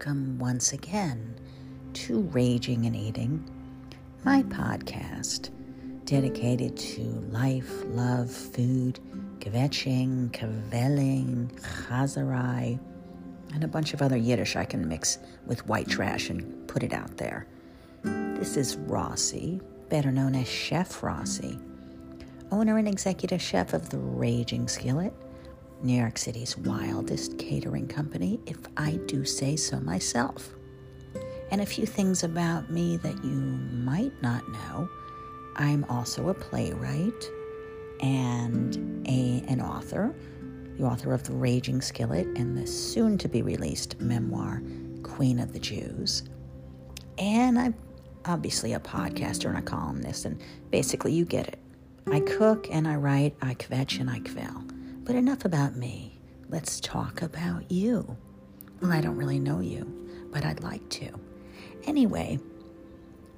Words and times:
welcome 0.00 0.38
once 0.38 0.72
again 0.72 1.38
to 1.92 2.22
Raging 2.32 2.86
and 2.86 2.96
Eating, 2.96 3.44
my 4.24 4.42
podcast 4.44 5.50
dedicated 6.06 6.74
to 6.78 7.02
life, 7.28 7.70
love, 7.88 8.30
food, 8.30 8.98
kvetching, 9.40 10.30
kvelling, 10.30 11.52
chazarai, 11.60 12.80
and 13.52 13.62
a 13.62 13.68
bunch 13.68 13.92
of 13.92 14.00
other 14.00 14.16
Yiddish 14.16 14.56
I 14.56 14.64
can 14.64 14.88
mix 14.88 15.18
with 15.44 15.66
white 15.66 15.86
trash 15.88 16.30
and 16.30 16.66
put 16.66 16.82
it 16.82 16.94
out 16.94 17.18
there. 17.18 17.46
This 18.02 18.56
is 18.56 18.78
Rossi, 18.78 19.60
better 19.90 20.10
known 20.10 20.34
as 20.34 20.48
Chef 20.48 21.02
Rossi, 21.02 21.58
owner 22.50 22.78
and 22.78 22.88
executive 22.88 23.42
chef 23.42 23.74
of 23.74 23.90
the 23.90 23.98
Raging 23.98 24.66
Skillet 24.66 25.12
New 25.82 25.98
York 25.98 26.18
City's 26.18 26.56
wildest 26.58 27.38
catering 27.38 27.88
company, 27.88 28.40
if 28.46 28.58
I 28.76 28.98
do 29.06 29.24
say 29.24 29.56
so 29.56 29.80
myself. 29.80 30.50
And 31.50 31.60
a 31.60 31.66
few 31.66 31.86
things 31.86 32.22
about 32.22 32.70
me 32.70 32.96
that 32.98 33.24
you 33.24 33.30
might 33.30 34.12
not 34.22 34.46
know. 34.48 34.88
I'm 35.56 35.84
also 35.88 36.28
a 36.28 36.34
playwright 36.34 37.24
and 38.00 39.06
a, 39.08 39.42
an 39.48 39.60
author, 39.60 40.14
the 40.76 40.84
author 40.84 41.12
of 41.12 41.24
The 41.24 41.32
Raging 41.32 41.80
Skillet 41.80 42.26
and 42.36 42.56
the 42.56 42.66
soon 42.66 43.18
to 43.18 43.28
be 43.28 43.42
released 43.42 44.00
memoir, 44.00 44.62
Queen 45.02 45.40
of 45.40 45.52
the 45.52 45.58
Jews. 45.58 46.22
And 47.18 47.58
I'm 47.58 47.74
obviously 48.26 48.74
a 48.74 48.80
podcaster 48.80 49.48
and 49.48 49.58
a 49.58 49.62
columnist, 49.62 50.24
and 50.24 50.40
basically, 50.70 51.12
you 51.12 51.24
get 51.24 51.48
it. 51.48 51.58
I 52.10 52.20
cook 52.20 52.68
and 52.70 52.86
I 52.88 52.96
write, 52.96 53.36
I 53.42 53.54
kvetch 53.54 54.00
and 54.00 54.10
I 54.10 54.20
kvel. 54.20 54.69
But 55.10 55.16
enough 55.16 55.44
about 55.44 55.74
me. 55.74 56.20
Let's 56.50 56.78
talk 56.78 57.20
about 57.20 57.68
you. 57.68 58.16
Well, 58.80 58.92
I 58.92 59.00
don't 59.00 59.16
really 59.16 59.40
know 59.40 59.58
you, 59.58 59.84
but 60.30 60.44
I'd 60.44 60.62
like 60.62 60.88
to. 60.90 61.10
Anyway, 61.82 62.38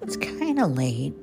it's 0.03 0.19
kind 0.19 0.61
of 0.61 0.77
late. 0.77 1.15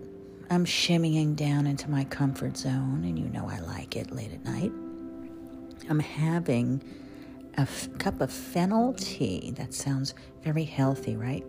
I'm 0.50 0.66
shimmying 0.66 1.36
down 1.36 1.68
into 1.68 1.88
my 1.88 2.04
comfort 2.04 2.58
zone, 2.58 3.04
and 3.04 3.20
you 3.20 3.26
know 3.26 3.48
I 3.48 3.60
like 3.60 3.96
it 3.96 4.10
late 4.10 4.34
at 4.34 4.44
night. 4.44 4.72
I'm 5.88 6.00
having 6.00 6.82
a 7.60 7.62
f- 7.62 7.88
cup 8.00 8.20
of 8.20 8.34
fennel 8.34 8.94
tea. 8.94 9.54
That 9.56 9.76
sounds 9.76 10.16
very 10.42 10.64
healthy, 10.64 11.16
right? 11.16 11.46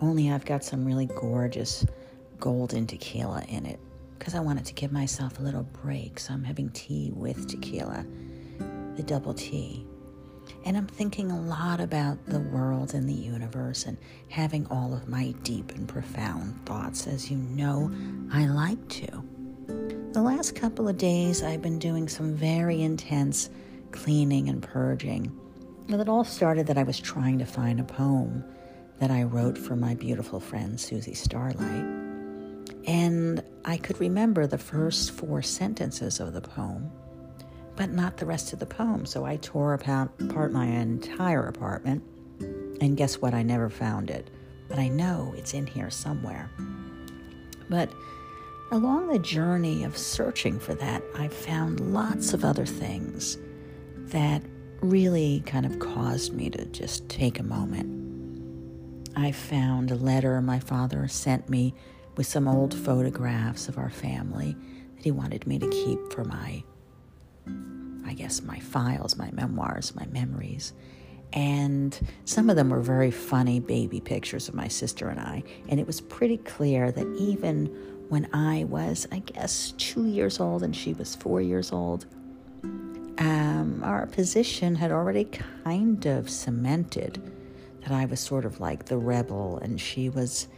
Only 0.00 0.30
I've 0.30 0.44
got 0.44 0.62
some 0.62 0.84
really 0.84 1.06
gorgeous 1.06 1.84
golden 2.38 2.86
tequila 2.86 3.42
in 3.48 3.66
it 3.66 3.80
because 4.22 4.36
I 4.36 4.40
wanted 4.40 4.64
to 4.66 4.74
give 4.74 4.92
myself 4.92 5.40
a 5.40 5.42
little 5.42 5.64
break. 5.64 6.20
So 6.20 6.32
I'm 6.32 6.44
having 6.44 6.70
tea 6.70 7.10
with 7.12 7.48
tequila, 7.48 8.06
the 8.94 9.02
double 9.02 9.34
tea. 9.34 9.84
And 10.64 10.76
I'm 10.76 10.86
thinking 10.86 11.32
a 11.32 11.40
lot 11.40 11.80
about 11.80 12.24
the 12.26 12.38
world 12.38 12.94
and 12.94 13.08
the 13.08 13.12
universe 13.12 13.84
and 13.84 13.98
having 14.28 14.64
all 14.68 14.94
of 14.94 15.08
my 15.08 15.32
deep 15.42 15.72
and 15.72 15.88
profound 15.88 16.64
thoughts, 16.64 17.08
as 17.08 17.32
you 17.32 17.36
know 17.36 17.90
I 18.32 18.46
like 18.46 18.88
to. 18.90 19.24
The 20.12 20.22
last 20.22 20.54
couple 20.54 20.86
of 20.88 20.96
days, 20.98 21.42
I've 21.42 21.62
been 21.62 21.80
doing 21.80 22.08
some 22.08 22.32
very 22.32 22.80
intense 22.80 23.50
cleaning 23.90 24.48
and 24.48 24.62
purging. 24.62 25.36
Well, 25.88 26.00
it 26.00 26.08
all 26.08 26.22
started 26.22 26.68
that 26.68 26.78
I 26.78 26.84
was 26.84 27.00
trying 27.00 27.40
to 27.40 27.44
find 27.44 27.80
a 27.80 27.84
poem 27.84 28.44
that 29.00 29.10
I 29.10 29.24
wrote 29.24 29.58
for 29.58 29.74
my 29.74 29.96
beautiful 29.96 30.38
friend 30.38 30.78
Susie 30.78 31.14
Starlight. 31.14 32.01
And 32.86 33.42
I 33.64 33.76
could 33.76 34.00
remember 34.00 34.46
the 34.46 34.58
first 34.58 35.12
four 35.12 35.42
sentences 35.42 36.20
of 36.20 36.32
the 36.32 36.40
poem, 36.40 36.90
but 37.76 37.90
not 37.90 38.16
the 38.16 38.26
rest 38.26 38.52
of 38.52 38.58
the 38.58 38.66
poem. 38.66 39.06
So 39.06 39.24
I 39.24 39.36
tore 39.36 39.74
apart 39.74 40.52
my 40.52 40.66
entire 40.66 41.46
apartment, 41.46 42.02
and 42.80 42.96
guess 42.96 43.20
what? 43.20 43.34
I 43.34 43.42
never 43.42 43.70
found 43.70 44.10
it. 44.10 44.30
But 44.68 44.78
I 44.78 44.88
know 44.88 45.34
it's 45.36 45.54
in 45.54 45.66
here 45.66 45.90
somewhere. 45.90 46.50
But 47.68 47.92
along 48.72 49.08
the 49.08 49.18
journey 49.18 49.84
of 49.84 49.96
searching 49.96 50.58
for 50.58 50.74
that, 50.74 51.02
I 51.16 51.28
found 51.28 51.92
lots 51.92 52.32
of 52.32 52.44
other 52.44 52.66
things 52.66 53.38
that 53.96 54.42
really 54.80 55.42
kind 55.46 55.64
of 55.64 55.78
caused 55.78 56.34
me 56.34 56.50
to 56.50 56.64
just 56.66 57.08
take 57.08 57.38
a 57.38 57.44
moment. 57.44 58.00
I 59.14 59.30
found 59.30 59.90
a 59.90 59.94
letter 59.94 60.40
my 60.40 60.58
father 60.58 61.06
sent 61.06 61.48
me 61.48 61.74
with 62.16 62.26
some 62.26 62.48
old 62.48 62.74
photographs 62.74 63.68
of 63.68 63.78
our 63.78 63.90
family 63.90 64.56
that 64.96 65.04
he 65.04 65.10
wanted 65.10 65.46
me 65.46 65.58
to 65.58 65.68
keep 65.68 66.12
for 66.12 66.24
my, 66.24 66.62
I 68.06 68.14
guess, 68.14 68.42
my 68.42 68.58
files, 68.58 69.16
my 69.16 69.30
memoirs, 69.32 69.94
my 69.94 70.06
memories. 70.06 70.72
And 71.32 71.98
some 72.26 72.50
of 72.50 72.56
them 72.56 72.68
were 72.68 72.80
very 72.80 73.10
funny 73.10 73.58
baby 73.58 74.00
pictures 74.00 74.48
of 74.48 74.54
my 74.54 74.68
sister 74.68 75.08
and 75.08 75.18
I. 75.18 75.42
And 75.68 75.80
it 75.80 75.86
was 75.86 76.00
pretty 76.00 76.36
clear 76.36 76.92
that 76.92 77.06
even 77.18 77.66
when 78.10 78.28
I 78.34 78.64
was, 78.64 79.08
I 79.10 79.20
guess, 79.20 79.72
two 79.78 80.06
years 80.06 80.38
old 80.38 80.62
and 80.62 80.76
she 80.76 80.92
was 80.92 81.16
four 81.16 81.40
years 81.40 81.72
old, 81.72 82.04
um, 83.18 83.80
our 83.82 84.06
position 84.06 84.74
had 84.74 84.92
already 84.92 85.24
kind 85.24 86.04
of 86.06 86.28
cemented 86.28 87.22
that 87.80 87.92
I 87.92 88.04
was 88.04 88.20
sort 88.20 88.44
of 88.44 88.60
like 88.60 88.84
the 88.84 88.98
rebel 88.98 89.58
and 89.58 89.80
she 89.80 90.08
was 90.08 90.48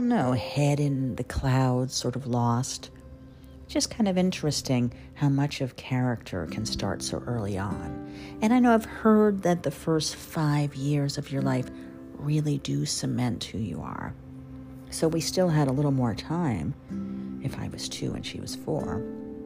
don't 0.00 0.08
know, 0.08 0.32
head 0.32 0.80
in 0.80 1.14
the 1.16 1.24
clouds, 1.24 1.94
sort 1.94 2.16
of 2.16 2.26
lost. 2.26 2.88
Just 3.68 3.90
kind 3.90 4.08
of 4.08 4.16
interesting 4.16 4.94
how 5.12 5.28
much 5.28 5.60
of 5.60 5.76
character 5.76 6.46
can 6.46 6.64
start 6.64 7.02
so 7.02 7.22
early 7.26 7.58
on. 7.58 8.10
And 8.40 8.54
I 8.54 8.60
know 8.60 8.72
I've 8.72 8.86
heard 8.86 9.42
that 9.42 9.62
the 9.62 9.70
first 9.70 10.16
five 10.16 10.74
years 10.74 11.18
of 11.18 11.30
your 11.30 11.42
life 11.42 11.66
really 12.14 12.56
do 12.56 12.86
cement 12.86 13.44
who 13.44 13.58
you 13.58 13.82
are. 13.82 14.14
So 14.88 15.06
we 15.06 15.20
still 15.20 15.50
had 15.50 15.68
a 15.68 15.72
little 15.72 15.92
more 15.92 16.14
time 16.14 16.72
if 17.44 17.58
I 17.58 17.68
was 17.68 17.86
two 17.86 18.14
and 18.14 18.24
she 18.24 18.40
was 18.40 18.56
four. 18.56 19.00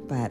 But 0.07 0.31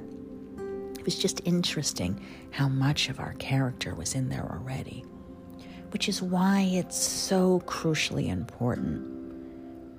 it 0.97 1.03
was 1.03 1.19
just 1.19 1.41
interesting 1.43 2.25
how 2.51 2.69
much 2.69 3.09
of 3.09 3.19
our 3.19 3.33
character 3.33 3.93
was 3.93 4.15
in 4.15 4.29
there 4.29 4.49
already, 4.49 5.03
which 5.91 6.07
is 6.07 6.21
why 6.21 6.61
it's 6.61 6.97
so 6.97 7.61
crucially 7.65 8.29
important 8.29 9.12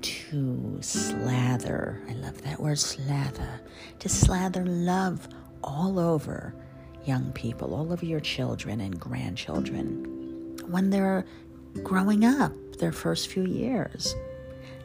to 0.05 0.79
slather. 0.81 2.03
I 2.09 2.13
love 2.13 2.43
that 2.43 2.61
word 2.61 2.79
slather. 2.79 3.61
To 4.01 4.09
slather 4.09 4.65
love 4.65 5.27
all 5.63 5.99
over 5.99 6.55
young 7.07 7.33
people, 7.33 7.75
all 7.75 7.91
over 7.91 8.05
your 8.05 8.21
children 8.21 8.81
and 8.81 9.01
grandchildren 9.01 10.59
when 10.67 10.91
they're 10.91 11.25
growing 11.83 12.25
up, 12.25 12.53
their 12.79 12.93
first 12.93 13.29
few 13.29 13.45
years. 13.45 14.15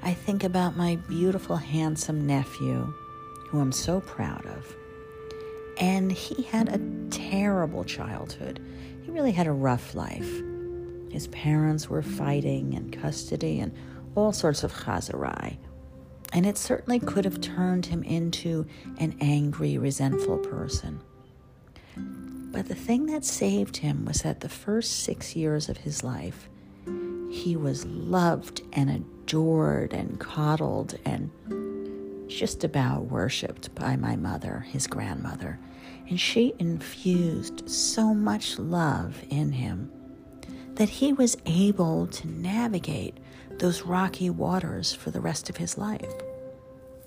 I 0.01 0.13
think 0.13 0.45
about 0.45 0.77
my 0.77 0.95
beautiful, 1.07 1.57
handsome 1.57 2.25
nephew, 2.25 2.93
who 3.47 3.59
I'm 3.59 3.73
so 3.73 3.99
proud 3.99 4.45
of. 4.45 4.75
And 5.77 6.11
he 6.11 6.43
had 6.43 6.69
a 6.69 7.09
terrible 7.09 7.83
childhood. 7.83 8.61
He 9.01 9.11
really 9.11 9.31
had 9.31 9.47
a 9.47 9.51
rough 9.51 9.95
life. 9.95 10.41
His 11.09 11.27
parents 11.27 11.89
were 11.89 12.01
fighting 12.01 12.75
and 12.75 12.93
custody 13.01 13.59
and 13.59 13.73
all 14.15 14.31
sorts 14.31 14.63
of 14.63 14.73
chazarai. 14.73 15.57
And 16.31 16.45
it 16.45 16.57
certainly 16.57 16.99
could 16.99 17.25
have 17.25 17.41
turned 17.41 17.87
him 17.87 18.03
into 18.03 18.67
an 18.99 19.17
angry, 19.19 19.77
resentful 19.77 20.37
person. 20.37 21.01
But 22.51 22.67
the 22.67 22.75
thing 22.75 23.07
that 23.07 23.25
saved 23.25 23.77
him 23.77 24.05
was 24.05 24.21
that 24.21 24.39
the 24.39 24.49
first 24.49 25.03
six 25.03 25.35
years 25.35 25.69
of 25.69 25.77
his 25.77 26.03
life, 26.03 26.49
he 27.31 27.55
was 27.55 27.85
loved 27.85 28.61
and 28.73 28.89
adored 28.89 29.93
and 29.93 30.19
coddled 30.19 30.97
and 31.05 31.31
just 32.27 32.63
about 32.63 33.05
worshiped 33.05 33.73
by 33.75 33.95
my 33.95 34.15
mother, 34.15 34.65
his 34.69 34.87
grandmother. 34.87 35.59
And 36.07 36.19
she 36.19 36.53
infused 36.59 37.69
so 37.69 38.13
much 38.13 38.57
love 38.57 39.23
in 39.29 39.51
him 39.51 39.91
that 40.75 40.89
he 40.89 41.13
was 41.13 41.37
able 41.45 42.07
to 42.07 42.27
navigate 42.27 43.17
those 43.59 43.83
rocky 43.83 44.29
waters 44.29 44.93
for 44.93 45.11
the 45.11 45.21
rest 45.21 45.49
of 45.49 45.57
his 45.57 45.77
life. 45.77 46.13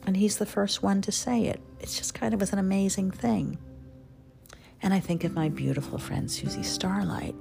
And 0.06 0.16
he's 0.16 0.38
the 0.38 0.46
first 0.46 0.82
one 0.82 1.00
to 1.02 1.12
say 1.12 1.44
it. 1.46 1.60
It's 1.81 1.96
just 1.96 2.14
kind 2.14 2.34
of 2.34 2.43
an 2.52 2.58
amazing 2.58 3.10
thing. 3.10 3.58
And 4.82 4.93
I 4.93 5.00
think 5.00 5.25
of 5.25 5.32
my 5.32 5.49
beautiful 5.49 5.99
friend 5.99 6.31
Susie 6.31 6.62
Starlight. 6.62 7.34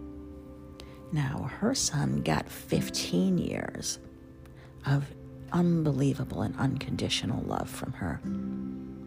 Now, 1.11 1.49
her 1.59 1.75
son 1.75 2.21
got 2.21 2.49
15 2.49 3.37
years 3.37 3.99
of 4.85 5.05
unbelievable 5.51 6.43
and 6.43 6.55
unconditional 6.57 7.43
love 7.43 7.69
from 7.69 7.93
her. 7.93 8.21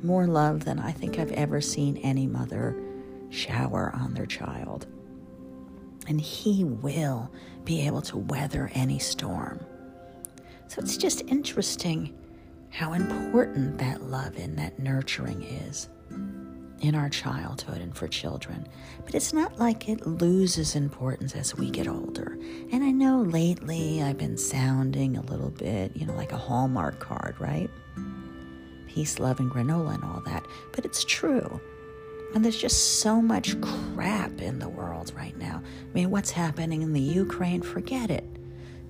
More 0.02 0.26
love 0.26 0.64
than 0.64 0.78
I 0.78 0.92
think 0.92 1.18
I've 1.18 1.32
ever 1.32 1.60
seen 1.60 1.96
any 1.98 2.26
mother 2.26 2.76
shower 3.30 3.90
on 3.94 4.14
their 4.14 4.26
child. 4.26 4.86
And 6.06 6.20
he 6.20 6.64
will 6.64 7.30
be 7.64 7.86
able 7.86 8.02
to 8.02 8.18
weather 8.18 8.70
any 8.74 8.98
storm. 8.98 9.64
So 10.74 10.80
it's 10.80 10.96
just 10.96 11.22
interesting 11.28 12.12
how 12.70 12.94
important 12.94 13.78
that 13.78 14.02
love 14.02 14.36
and 14.36 14.58
that 14.58 14.80
nurturing 14.80 15.44
is. 15.44 15.88
in 16.80 16.94
our 16.94 17.08
childhood 17.08 17.80
and 17.80 17.96
for 17.96 18.06
children. 18.06 18.66
But 19.06 19.14
it's 19.14 19.32
not 19.32 19.58
like 19.58 19.88
it 19.88 20.06
loses 20.06 20.76
importance 20.76 21.34
as 21.34 21.56
we 21.56 21.70
get 21.70 21.88
older. 21.88 22.38
And 22.72 22.84
I 22.84 22.90
know 22.90 23.22
lately 23.22 24.02
I've 24.02 24.18
been 24.18 24.36
sounding 24.36 25.16
a 25.16 25.22
little 25.22 25.48
bit, 25.48 25.96
you 25.96 26.04
know, 26.04 26.14
like 26.14 26.32
a 26.32 26.36
Hallmark 26.36 26.98
card, 26.98 27.36
right? 27.40 27.70
Peace, 28.86 29.18
love, 29.18 29.40
and 29.40 29.50
granola 29.50 29.94
and 29.94 30.04
all 30.04 30.20
that. 30.26 30.44
But 30.72 30.84
it's 30.84 31.04
true. 31.04 31.58
And 32.34 32.44
there's 32.44 32.60
just 32.60 33.00
so 33.00 33.22
much 33.22 33.58
crap 33.62 34.42
in 34.42 34.58
the 34.58 34.68
world 34.68 35.12
right 35.16 35.36
now. 35.38 35.62
I 35.64 35.92
mean, 35.94 36.10
what's 36.10 36.32
happening 36.32 36.82
in 36.82 36.92
the 36.92 37.00
Ukraine? 37.00 37.62
Forget 37.62 38.10
it. 38.10 38.24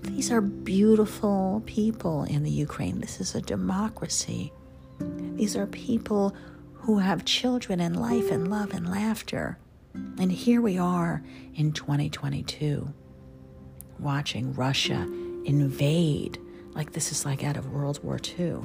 These 0.05 0.31
are 0.31 0.41
beautiful 0.41 1.63
people 1.67 2.25
in 2.25 2.43
the 2.43 2.51
Ukraine. 2.51 3.01
This 3.01 3.21
is 3.21 3.35
a 3.35 3.41
democracy. 3.41 4.53
These 5.01 5.57
are 5.57 5.67
people 5.67 6.35
who 6.75 6.99
have 6.99 7.25
children 7.25 7.81
and 7.81 7.99
life 7.99 8.31
and 8.31 8.49
love 8.49 8.73
and 8.73 8.89
laughter. 8.91 9.59
And 9.95 10.31
here 10.31 10.61
we 10.61 10.79
are 10.79 11.23
in 11.55 11.73
2022 11.73 12.93
watching 13.99 14.55
Russia 14.55 15.03
invade 15.45 16.39
like 16.75 16.93
this 16.93 17.13
is 17.13 17.25
like 17.25 17.45
out 17.45 17.57
of 17.57 17.73
World 17.73 18.03
War 18.03 18.19
II. 18.39 18.59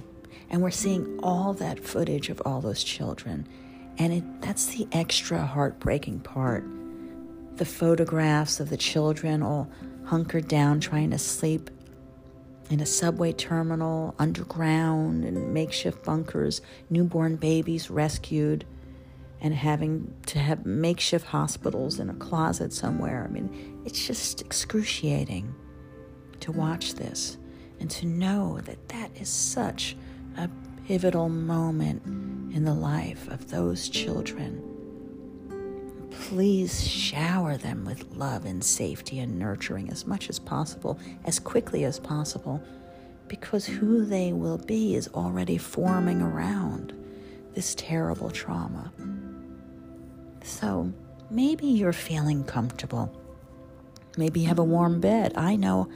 And 0.50 0.62
we're 0.62 0.72
seeing 0.72 1.20
all 1.22 1.54
that 1.54 1.80
footage 1.80 2.30
of 2.30 2.42
all 2.46 2.62
those 2.62 2.84
children. 2.84 3.48
And 3.98 4.14
it, 4.14 4.42
that's 4.42 4.68
the 4.68 4.88
extra 4.92 5.46
heartbreaking 5.46 6.22
part. 6.22 6.64
The 7.60 7.66
photographs 7.66 8.62
of 8.62 8.70
the 8.70 8.78
children 8.78 9.44
all 9.44 9.70
hunkered 10.06 10.48
down 10.48 10.80
trying 10.80 11.12
to 11.12 11.18
sleep 11.18 11.70
in 12.70 12.80
a 12.80 12.86
subway 12.86 13.34
terminal, 13.34 14.16
underground, 14.18 15.26
in 15.26 15.52
makeshift 15.52 16.06
bunkers, 16.06 16.62
newborn 16.90 17.36
babies 17.36 17.90
rescued, 17.90 18.64
and 19.42 19.54
having 19.54 20.14
to 20.28 20.40
have 20.40 20.66
makeshift 20.66 21.26
hospitals 21.26 22.00
in 22.00 22.10
a 22.10 22.14
closet 22.14 22.72
somewhere. 22.72 23.26
I 23.30 23.34
mean, 23.34 23.82
it's 23.86 24.08
just 24.08 24.40
excruciating 24.40 25.54
to 26.40 26.54
watch 26.54 26.94
this 26.94 27.38
and 27.82 27.92
to 27.92 28.06
know 28.06 28.62
that 28.62 28.88
that 28.88 29.12
is 29.20 29.28
such 29.28 29.98
a 30.38 30.50
pivotal 30.88 31.28
moment 31.28 32.06
in 32.56 32.64
the 32.64 32.74
life 32.74 33.28
of 33.28 33.50
those 33.52 33.90
children. 33.90 34.69
Please 36.12 36.86
shower 36.86 37.58
them 37.58 37.86
with 37.86 38.16
love 38.16 38.46
and 38.46 38.64
safety 38.64 39.20
and 39.20 39.38
nurturing 39.38 39.90
as 39.90 40.06
much 40.06 40.30
as 40.30 40.40
possible, 40.40 41.00
as 41.26 41.40
quickly 41.40 41.84
as 41.84 42.00
possible, 42.00 42.62
because 43.28 43.66
who 43.66 44.06
they 44.06 44.34
will 44.34 44.58
be 44.58 44.96
is 44.96 45.08
already 45.10 45.58
forming 45.58 46.22
around 46.22 46.94
this 47.54 47.76
terrible 47.76 48.30
trauma. 48.30 48.92
So 50.44 50.92
maybe 51.30 51.68
you're 51.68 51.94
feeling 51.94 52.44
comfortable. 52.44 53.16
Maybe 54.18 54.42
you 54.42 54.48
have 54.48 54.60
a 54.60 54.64
warm 54.64 55.00
bed. 55.00 55.34
I 55.36 55.56
know 55.56 55.90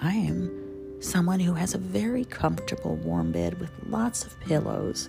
I 0.00 0.14
am 0.14 1.00
someone 1.00 1.40
who 1.40 1.54
has 1.54 1.74
a 1.74 1.78
very 1.78 2.24
comfortable 2.24 2.96
warm 2.96 3.32
bed 3.32 3.58
with 3.60 3.70
lots 3.86 4.24
of 4.24 4.38
pillows 4.40 5.08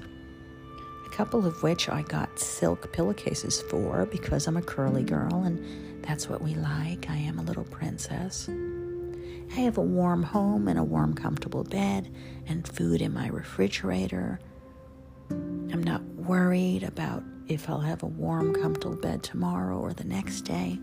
couple 1.11 1.45
of 1.45 1.61
which 1.61 1.89
I 1.89 2.01
got 2.03 2.39
silk 2.39 2.91
pillowcases 2.93 3.61
for 3.61 4.05
because 4.05 4.47
I'm 4.47 4.57
a 4.57 4.61
curly 4.61 5.03
girl 5.03 5.43
and 5.43 6.03
that's 6.03 6.29
what 6.29 6.41
we 6.41 6.55
like. 6.55 7.09
I 7.09 7.17
am 7.17 7.37
a 7.37 7.43
little 7.43 7.65
princess. 7.65 8.49
I 8.49 9.59
have 9.59 9.77
a 9.77 9.81
warm 9.81 10.23
home 10.23 10.67
and 10.67 10.79
a 10.79 10.83
warm, 10.83 11.13
comfortable 11.13 11.63
bed 11.63 12.09
and 12.47 12.67
food 12.67 13.01
in 13.01 13.13
my 13.13 13.27
refrigerator. 13.27 14.39
I'm 15.29 15.83
not 15.83 16.03
worried 16.03 16.83
about 16.83 17.23
if 17.47 17.69
I'll 17.69 17.81
have 17.81 18.03
a 18.03 18.07
warm, 18.07 18.53
comfortable 18.53 18.95
bed 18.95 19.23
tomorrow 19.23 19.77
or 19.77 19.93
the 19.93 20.05
next 20.05 20.41
day. 20.41 20.79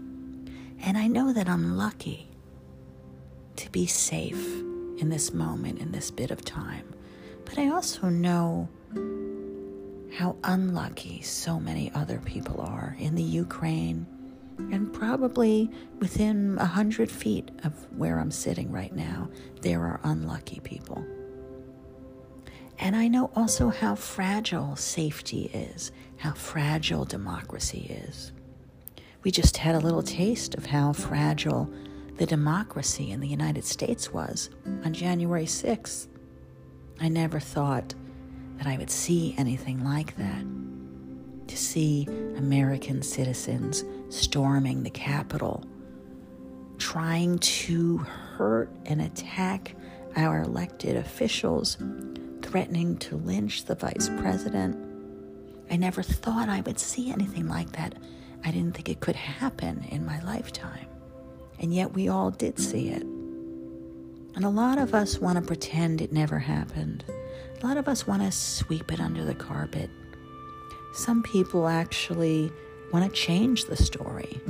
And 0.80 0.98
I 0.98 1.06
know 1.06 1.32
that 1.32 1.48
I'm 1.48 1.76
lucky 1.76 2.28
to 3.56 3.70
be 3.72 3.86
safe 3.86 4.60
in 4.98 5.08
this 5.08 5.32
moment, 5.32 5.80
in 5.80 5.92
this 5.92 6.10
bit 6.10 6.30
of 6.30 6.44
time. 6.44 6.94
But 7.44 7.58
I 7.58 7.70
also 7.70 8.08
know 8.08 8.68
how 10.12 10.36
unlucky 10.44 11.22
so 11.22 11.60
many 11.60 11.92
other 11.92 12.18
people 12.24 12.60
are 12.60 12.96
in 12.98 13.14
the 13.14 13.22
Ukraine 13.22 14.06
and 14.58 14.92
probably 14.92 15.70
within 16.00 16.58
a 16.58 16.66
hundred 16.66 17.10
feet 17.10 17.50
of 17.64 17.72
where 17.96 18.18
I'm 18.18 18.30
sitting 18.30 18.72
right 18.72 18.94
now, 18.94 19.28
there 19.62 19.80
are 19.82 20.00
unlucky 20.02 20.60
people. 20.60 21.06
And 22.80 22.94
I 22.94 23.08
know 23.08 23.30
also 23.34 23.70
how 23.70 23.94
fragile 23.94 24.76
safety 24.76 25.50
is, 25.52 25.90
how 26.16 26.32
fragile 26.32 27.04
democracy 27.04 28.02
is. 28.04 28.32
We 29.22 29.30
just 29.30 29.56
had 29.56 29.74
a 29.74 29.80
little 29.80 30.02
taste 30.02 30.54
of 30.54 30.66
how 30.66 30.92
fragile 30.92 31.70
the 32.16 32.26
democracy 32.26 33.10
in 33.10 33.20
the 33.20 33.28
United 33.28 33.64
States 33.64 34.12
was 34.12 34.50
on 34.84 34.92
January 34.92 35.44
6th. 35.44 36.08
I 37.00 37.08
never 37.08 37.40
thought 37.40 37.94
that 38.58 38.66
I 38.66 38.76
would 38.76 38.90
see 38.90 39.34
anything 39.38 39.82
like 39.84 40.16
that. 40.16 40.44
To 41.48 41.56
see 41.56 42.06
American 42.36 43.02
citizens 43.02 43.84
storming 44.10 44.82
the 44.82 44.90
Capitol, 44.90 45.64
trying 46.78 47.38
to 47.38 47.98
hurt 47.98 48.70
and 48.84 49.00
attack 49.00 49.74
our 50.16 50.42
elected 50.42 50.96
officials, 50.96 51.78
threatening 52.42 52.96
to 52.98 53.16
lynch 53.16 53.64
the 53.64 53.74
vice 53.74 54.10
president. 54.18 54.76
I 55.70 55.76
never 55.76 56.02
thought 56.02 56.48
I 56.48 56.60
would 56.62 56.78
see 56.78 57.10
anything 57.10 57.48
like 57.48 57.72
that. 57.72 57.94
I 58.44 58.50
didn't 58.50 58.74
think 58.74 58.88
it 58.88 59.00
could 59.00 59.16
happen 59.16 59.84
in 59.90 60.06
my 60.06 60.22
lifetime. 60.22 60.86
And 61.60 61.74
yet 61.74 61.92
we 61.92 62.08
all 62.08 62.30
did 62.30 62.58
see 62.58 62.90
it. 62.90 63.02
And 63.02 64.44
a 64.44 64.50
lot 64.50 64.78
of 64.78 64.94
us 64.94 65.18
want 65.18 65.36
to 65.36 65.42
pretend 65.42 66.00
it 66.00 66.12
never 66.12 66.38
happened. 66.38 67.04
A 67.60 67.66
lot 67.66 67.76
of 67.76 67.88
us 67.88 68.06
want 68.06 68.22
to 68.22 68.30
sweep 68.30 68.92
it 68.92 69.00
under 69.00 69.24
the 69.24 69.34
carpet. 69.34 69.90
Some 70.94 71.22
people 71.22 71.66
actually 71.66 72.52
want 72.92 73.04
to 73.04 73.10
change 73.10 73.64
the 73.64 73.76
story. 73.76 74.40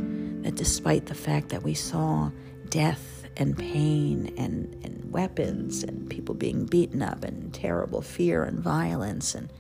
That 0.42 0.54
despite 0.56 1.06
the 1.06 1.14
fact 1.14 1.48
that 1.48 1.62
we 1.62 1.74
saw 1.74 2.30
death 2.68 3.26
and 3.36 3.56
pain 3.56 4.34
and, 4.36 4.74
and 4.84 5.10
weapons 5.10 5.82
and 5.82 6.08
people 6.10 6.34
being 6.34 6.66
beaten 6.66 7.02
up 7.02 7.24
and 7.24 7.52
terrible 7.54 8.02
fear 8.02 8.44
and 8.44 8.60
violence 8.60 9.34
and 9.34 9.50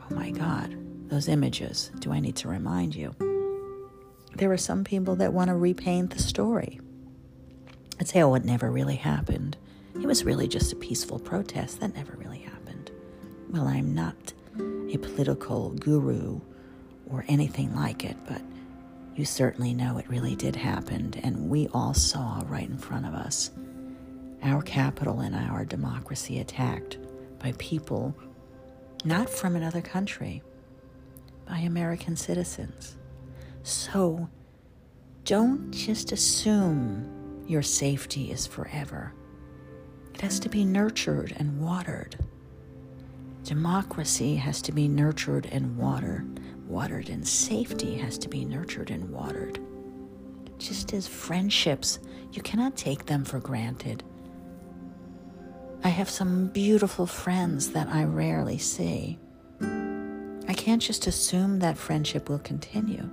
oh 0.00 0.14
my 0.14 0.30
God, 0.30 0.76
those 1.08 1.28
images. 1.28 1.90
Do 1.98 2.12
I 2.12 2.20
need 2.20 2.36
to 2.36 2.48
remind 2.48 2.94
you? 2.94 3.14
There 4.36 4.52
are 4.52 4.58
some 4.58 4.84
people 4.84 5.16
that 5.16 5.32
want 5.32 5.48
to 5.48 5.56
repaint 5.56 6.10
the 6.10 6.22
story 6.22 6.80
and 7.98 8.06
say, 8.06 8.22
oh, 8.22 8.34
it 8.34 8.44
never 8.44 8.70
really 8.70 8.96
happened. 8.96 9.56
It 9.94 10.06
was 10.06 10.24
really 10.24 10.46
just 10.46 10.72
a 10.72 10.76
peaceful 10.76 11.18
protest. 11.18 11.80
That 11.80 11.96
never 11.96 12.12
really 12.12 12.38
happened. 12.38 12.47
Well, 13.50 13.66
I'm 13.66 13.94
not 13.94 14.32
a 14.58 14.98
political 14.98 15.70
guru 15.70 16.40
or 17.10 17.24
anything 17.28 17.74
like 17.74 18.04
it, 18.04 18.16
but 18.26 18.42
you 19.16 19.24
certainly 19.24 19.74
know 19.74 19.98
it 19.98 20.08
really 20.08 20.36
did 20.36 20.54
happen, 20.54 21.14
and 21.22 21.48
we 21.48 21.68
all 21.72 21.94
saw 21.94 22.42
right 22.46 22.68
in 22.68 22.78
front 22.78 23.06
of 23.06 23.14
us 23.14 23.50
our 24.42 24.62
capital 24.62 25.20
and 25.20 25.34
our 25.34 25.64
democracy 25.64 26.38
attacked 26.38 26.98
by 27.40 27.52
people 27.58 28.14
not 29.04 29.28
from 29.28 29.56
another 29.56 29.80
country, 29.80 30.42
by 31.46 31.58
American 31.58 32.16
citizens. 32.16 32.96
So 33.62 34.28
don't 35.24 35.70
just 35.70 36.12
assume 36.12 37.44
your 37.46 37.62
safety 37.62 38.30
is 38.30 38.46
forever. 38.46 39.12
It 40.14 40.20
has 40.20 40.40
to 40.40 40.48
be 40.48 40.64
nurtured 40.64 41.32
and 41.36 41.60
watered. 41.60 42.16
Democracy 43.48 44.36
has 44.36 44.60
to 44.60 44.72
be 44.72 44.88
nurtured 44.88 45.46
and 45.46 45.74
watered, 45.78 46.38
watered, 46.66 47.08
and 47.08 47.26
safety 47.26 47.96
has 47.96 48.18
to 48.18 48.28
be 48.28 48.44
nurtured 48.44 48.90
and 48.90 49.08
watered. 49.08 49.58
Just 50.58 50.92
as 50.92 51.08
friendships, 51.08 51.98
you 52.30 52.42
cannot 52.42 52.76
take 52.76 53.06
them 53.06 53.24
for 53.24 53.40
granted. 53.40 54.04
I 55.82 55.88
have 55.88 56.10
some 56.10 56.48
beautiful 56.48 57.06
friends 57.06 57.70
that 57.70 57.88
I 57.88 58.04
rarely 58.04 58.58
see. 58.58 59.18
I 59.62 60.52
can't 60.54 60.82
just 60.82 61.06
assume 61.06 61.60
that 61.60 61.78
friendship 61.78 62.28
will 62.28 62.40
continue. 62.40 63.08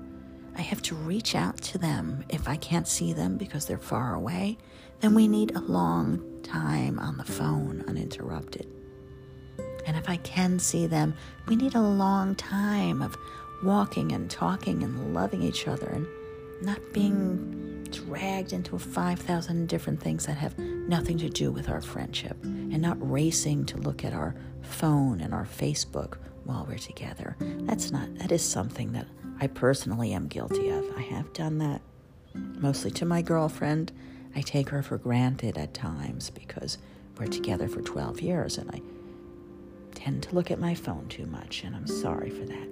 I 0.57 0.61
have 0.63 0.81
to 0.81 0.95
reach 0.95 1.33
out 1.33 1.61
to 1.61 1.77
them. 1.77 2.25
If 2.27 2.49
I 2.49 2.57
can't 2.57 2.89
see 2.89 3.13
them 3.13 3.37
because 3.37 3.67
they're 3.67 3.77
far 3.77 4.15
away, 4.15 4.57
then 4.99 5.15
we 5.15 5.29
need 5.29 5.55
a 5.55 5.61
long 5.61 6.41
time 6.43 6.99
on 6.99 7.15
the 7.15 7.23
phone 7.23 7.85
uninterrupted. 7.87 8.74
And 9.85 9.97
if 9.97 10.09
I 10.09 10.17
can 10.17 10.59
see 10.59 10.87
them, 10.87 11.13
we 11.47 11.55
need 11.55 11.75
a 11.75 11.81
long 11.81 12.35
time 12.35 13.01
of 13.01 13.17
walking 13.63 14.11
and 14.11 14.29
talking 14.29 14.83
and 14.83 15.13
loving 15.13 15.41
each 15.41 15.67
other 15.67 15.87
and 15.87 16.07
not 16.61 16.79
being 16.93 17.83
dragged 17.91 18.53
into 18.53 18.77
5,000 18.77 19.67
different 19.67 20.01
things 20.01 20.25
that 20.25 20.37
have 20.37 20.57
nothing 20.57 21.17
to 21.19 21.29
do 21.29 21.51
with 21.51 21.69
our 21.69 21.81
friendship 21.81 22.37
and 22.43 22.81
not 22.81 22.97
racing 22.99 23.65
to 23.65 23.77
look 23.77 24.03
at 24.03 24.13
our 24.13 24.35
phone 24.61 25.21
and 25.21 25.33
our 25.33 25.45
Facebook 25.45 26.17
while 26.43 26.65
we're 26.67 26.77
together. 26.77 27.35
That's 27.39 27.91
not, 27.91 28.13
that 28.15 28.31
is 28.31 28.43
something 28.43 28.91
that 28.93 29.07
I 29.39 29.47
personally 29.47 30.13
am 30.13 30.27
guilty 30.27 30.69
of. 30.69 30.85
I 30.97 31.01
have 31.01 31.31
done 31.33 31.57
that 31.59 31.81
mostly 32.33 32.91
to 32.91 33.05
my 33.05 33.21
girlfriend. 33.21 33.91
I 34.35 34.41
take 34.41 34.69
her 34.69 34.83
for 34.83 34.97
granted 34.97 35.57
at 35.57 35.73
times 35.73 36.29
because 36.29 36.77
we're 37.17 37.27
together 37.27 37.67
for 37.67 37.81
12 37.81 38.21
years 38.21 38.57
and 38.57 38.69
I 38.71 38.81
to 40.05 40.35
look 40.35 40.51
at 40.51 40.59
my 40.59 40.75
phone 40.75 41.07
too 41.07 41.25
much, 41.25 41.63
and 41.63 41.75
I'm 41.75 41.87
sorry 41.87 42.29
for 42.29 42.45
that. 42.45 42.67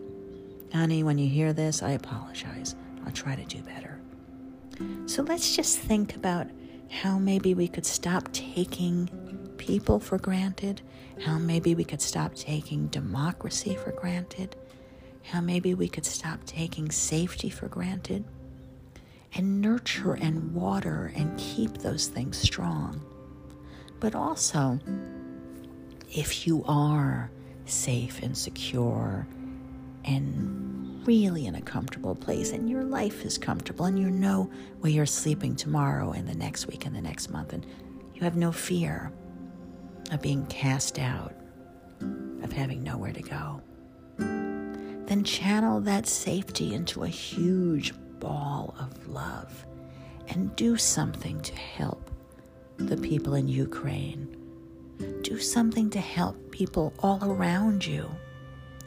Honey, 0.73 1.03
when 1.03 1.17
you 1.17 1.29
hear 1.29 1.53
this, 1.53 1.83
I 1.83 1.91
apologize. 1.91 2.75
I'll 3.05 3.11
try 3.11 3.35
to 3.35 3.45
do 3.45 3.61
better. 3.61 3.99
So 5.05 5.23
let's 5.23 5.55
just 5.55 5.79
think 5.79 6.15
about 6.15 6.47
how 6.89 7.17
maybe 7.19 7.53
we 7.53 7.67
could 7.67 7.85
stop 7.85 8.31
taking 8.33 9.07
people 9.57 9.99
for 9.99 10.17
granted, 10.17 10.81
how 11.23 11.37
maybe 11.37 11.75
we 11.75 11.83
could 11.83 12.01
stop 12.01 12.35
taking 12.35 12.87
democracy 12.87 13.75
for 13.75 13.91
granted, 13.91 14.55
how 15.23 15.41
maybe 15.41 15.73
we 15.73 15.87
could 15.87 16.05
stop 16.05 16.43
taking 16.45 16.91
safety 16.91 17.49
for 17.49 17.67
granted, 17.67 18.23
and 19.35 19.61
nurture 19.61 20.13
and 20.13 20.53
water 20.53 21.11
and 21.15 21.37
keep 21.39 21.77
those 21.79 22.07
things 22.07 22.37
strong. 22.37 23.01
But 23.99 24.15
also, 24.15 24.79
if 26.13 26.45
you 26.45 26.63
are 26.67 27.31
safe 27.65 28.21
and 28.21 28.37
secure 28.37 29.27
and 30.05 31.05
really 31.07 31.47
in 31.47 31.55
a 31.55 31.61
comfortable 31.61 32.15
place 32.15 32.51
and 32.51 32.69
your 32.69 32.83
life 32.83 33.25
is 33.25 33.37
comfortable 33.37 33.85
and 33.85 33.99
you 33.99 34.09
know 34.09 34.49
where 34.79 34.91
you're 34.91 35.05
sleeping 35.05 35.55
tomorrow 35.55 36.11
and 36.11 36.27
the 36.27 36.35
next 36.35 36.67
week 36.67 36.85
and 36.85 36.95
the 36.95 37.01
next 37.01 37.29
month 37.29 37.51
and 37.51 37.65
you 38.13 38.21
have 38.21 38.35
no 38.35 38.51
fear 38.51 39.11
of 40.11 40.21
being 40.21 40.45
cast 40.45 40.99
out, 40.99 41.33
of 42.43 42.51
having 42.51 42.83
nowhere 42.83 43.11
to 43.11 43.21
go, 43.21 43.61
then 44.17 45.23
channel 45.23 45.81
that 45.81 46.05
safety 46.05 46.73
into 46.73 47.03
a 47.03 47.07
huge 47.07 47.93
ball 48.19 48.75
of 48.79 49.07
love 49.07 49.65
and 50.29 50.55
do 50.55 50.77
something 50.77 51.41
to 51.41 51.55
help 51.55 52.11
the 52.77 52.97
people 52.97 53.33
in 53.33 53.47
Ukraine. 53.47 54.42
Do 55.21 55.39
something 55.39 55.89
to 55.91 55.99
help 55.99 56.51
people 56.51 56.93
all 56.99 57.23
around 57.23 57.85
you 57.85 58.09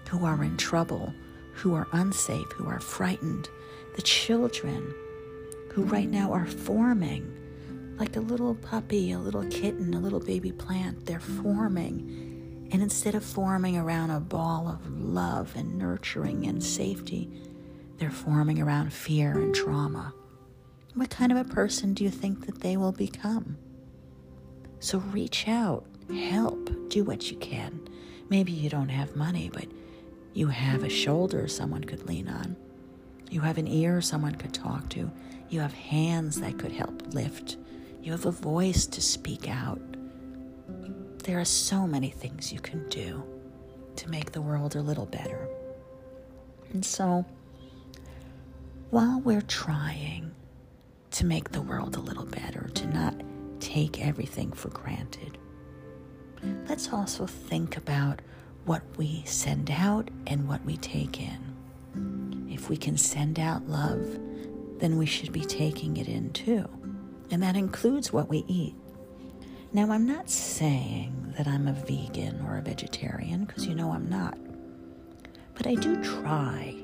who 0.09 0.25
are 0.25 0.43
in 0.45 0.57
trouble, 0.57 1.13
who 1.53 1.75
are 1.75 1.89
unsafe, 1.93 2.51
who 2.53 2.67
are 2.69 2.81
frightened, 2.81 3.49
the 3.97 4.03
children 4.03 4.95
who 5.73 5.83
right 5.83 6.09
now 6.09 6.33
are 6.33 6.47
forming 6.47 7.33
like 7.99 8.17
a 8.17 8.21
little 8.21 8.55
puppy, 8.55 9.13
a 9.13 9.19
little 9.19 9.45
kitten, 9.47 9.95
a 9.95 10.01
little 10.01 10.21
baby 10.21 10.53
plant. 10.53 11.07
They're 11.07 11.21
forming. 11.21 12.69
And 12.71 12.83
instead 12.83 13.15
of 13.15 13.25
forming 13.25 13.77
around 13.77 14.11
a 14.11 14.21
ball 14.21 14.69
of 14.69 14.87
love 14.91 15.55
and 15.57 15.79
nurturing 15.79 16.47
and 16.47 16.63
safety, 16.63 17.31
they're 17.99 18.11
forming 18.11 18.61
around 18.61 18.93
fear 18.93 19.33
and 19.33 19.55
trauma. 19.55 20.13
What 20.95 21.11
kind 21.11 21.33
of 21.33 21.39
a 21.39 21.45
person 21.45 21.95
do 21.95 22.05
you 22.05 22.11
think 22.11 22.47
that 22.47 22.61
they 22.61 22.77
will 22.77 22.93
become? 22.93 23.57
So 24.81 24.99
reach 24.99 25.49
out, 25.49 25.87
help, 26.15 26.89
do 26.89 27.05
what 27.05 27.31
you 27.31 27.37
can. 27.39 27.89
Maybe 28.29 28.53
you 28.53 28.69
don't 28.69 28.89
have 28.89 29.17
money, 29.17 29.51
but 29.53 29.67
you 30.33 30.49
have 30.49 30.83
a 30.83 30.89
shoulder 30.89 31.49
someone 31.49 31.85
could 31.85 32.07
lean 32.07 32.29
on. 32.29 32.57
You 33.31 33.41
have 33.41 33.59
an 33.59 33.67
ear 33.67 34.01
someone 34.01 34.35
could 34.35 34.55
talk 34.55 34.89
to. 34.91 35.11
You 35.49 35.61
have 35.61 35.73
hands 35.73 36.41
that 36.41 36.59
could 36.59 36.73
help 36.73 37.15
lift. 37.15 37.57
You 38.03 38.13
have 38.13 38.27
a 38.27 38.31
voice 38.31 38.87
to 38.87 39.01
speak 39.01 39.49
out. 39.49 39.81
There 41.25 41.41
are 41.41 41.45
so 41.45 41.87
many 41.87 42.11
things 42.11 42.53
you 42.53 42.61
can 42.61 42.89
do 42.89 43.25
to 43.97 44.11
make 44.11 44.33
the 44.33 44.43
world 44.43 44.77
a 44.77 44.83
little 44.83 45.07
better. 45.07 45.49
And 46.73 46.85
so, 46.85 47.25
while 48.91 49.21
we're 49.21 49.43
trying 49.43 50.33
to 51.13 51.27
make 51.27 51.51
the 51.51 51.63
world 51.63 51.97
a 51.97 52.01
little 52.01 52.27
better, 52.27 52.69
to 52.75 52.87
not 52.89 53.15
take 53.59 54.05
everything 54.07 54.53
for 54.53 54.69
granted. 54.69 55.39
Let's 56.69 56.93
also 56.93 57.27
think 57.27 57.77
about 57.77 58.21
what 58.65 58.83
we 58.97 59.23
send 59.25 59.71
out 59.71 60.11
and 60.27 60.49
what 60.49 60.65
we 60.65 60.77
take 60.77 61.21
in. 61.21 62.49
If 62.51 62.69
we 62.69 62.77
can 62.77 62.97
send 62.97 63.39
out 63.39 63.69
love, 63.69 64.19
then 64.79 64.99
we 64.99 65.07
should 65.07 65.33
be 65.33 65.45
taking 65.45 65.97
it 65.97 66.09
in 66.09 66.33
too. 66.33 66.69
And 67.31 67.43
that 67.43 67.57
includes 67.57 68.13
what 68.13 68.29
we 68.29 68.45
eat. 68.49 68.75
Now, 69.73 69.91
I'm 69.91 70.07
not 70.07 70.31
saying 70.31 71.35
that 71.37 71.47
I'm 71.47 71.69
a 71.69 71.73
vegan 71.73 72.41
or 72.47 72.57
a 72.57 72.63
vegetarian, 72.63 73.45
because 73.45 73.67
you 73.67 73.75
know 73.75 73.93
I'm 73.93 74.09
not. 74.09 74.39
But 75.55 75.67
I 75.67 75.75
do 75.75 76.03
try. 76.03 76.77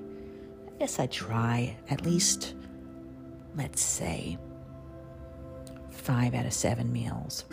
I 0.66 0.78
guess 0.78 0.98
I 0.98 1.06
try 1.06 1.76
at 1.88 2.04
least, 2.04 2.54
let's 3.56 3.82
say, 3.82 4.38
five 5.90 6.34
out 6.34 6.46
of 6.46 6.52
seven 6.52 6.92
meals 6.92 7.44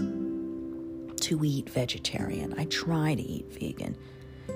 to 1.22 1.44
eat 1.44 1.70
vegetarian. 1.70 2.54
I 2.58 2.66
try 2.66 3.16
to 3.16 3.22
eat 3.22 3.52
vegan. 3.54 3.96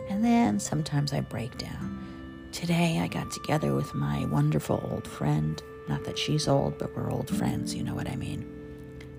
And 0.10 0.24
then 0.24 0.60
sometimes 0.60 1.14
I 1.14 1.22
break 1.22 1.58
down. 1.58 2.50
Today 2.52 3.00
I 3.00 3.08
got 3.08 3.32
together 3.32 3.74
with 3.74 3.94
my 3.94 4.26
wonderful 4.26 4.88
old 4.92 5.08
friend. 5.08 5.62
Not 5.90 6.04
that 6.06 6.18
she's 6.18 6.48
old, 6.48 6.78
but 6.78 6.96
we're 6.96 7.12
old 7.12 7.30
friends, 7.30 7.74
you 7.76 7.84
know 7.84 7.96
what 7.96 8.10
I 8.10 8.16
mean. 8.16 8.50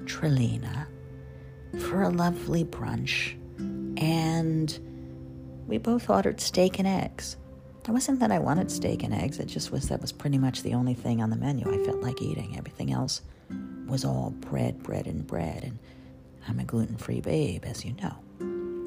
Trilina, 0.04 0.86
for 1.78 2.02
a 2.02 2.10
lovely 2.10 2.64
brunch. 2.64 3.34
And 3.98 4.78
we 5.66 5.78
both 5.78 6.08
ordered 6.08 6.40
steak 6.40 6.78
and 6.78 6.88
eggs. 6.88 7.36
It 7.86 7.90
wasn't 7.90 8.20
that 8.20 8.32
I 8.32 8.38
wanted 8.38 8.70
steak 8.70 9.02
and 9.02 9.12
eggs, 9.12 9.38
it 9.38 9.46
just 9.46 9.70
was 9.70 9.88
that 9.88 10.00
was 10.00 10.12
pretty 10.12 10.38
much 10.38 10.62
the 10.62 10.74
only 10.74 10.94
thing 10.94 11.20
on 11.20 11.30
the 11.30 11.36
menu 11.36 11.68
I 11.68 11.84
felt 11.84 12.00
like 12.00 12.22
eating. 12.22 12.56
Everything 12.56 12.92
else 12.92 13.20
was 13.86 14.04
all 14.04 14.30
bread, 14.30 14.82
bread, 14.82 15.06
and 15.06 15.26
bread, 15.26 15.64
and 15.64 15.78
I'm 16.48 16.58
a 16.60 16.64
gluten 16.64 16.96
free 16.96 17.20
babe, 17.20 17.64
as 17.64 17.84
you 17.84 17.94
know. 18.02 18.16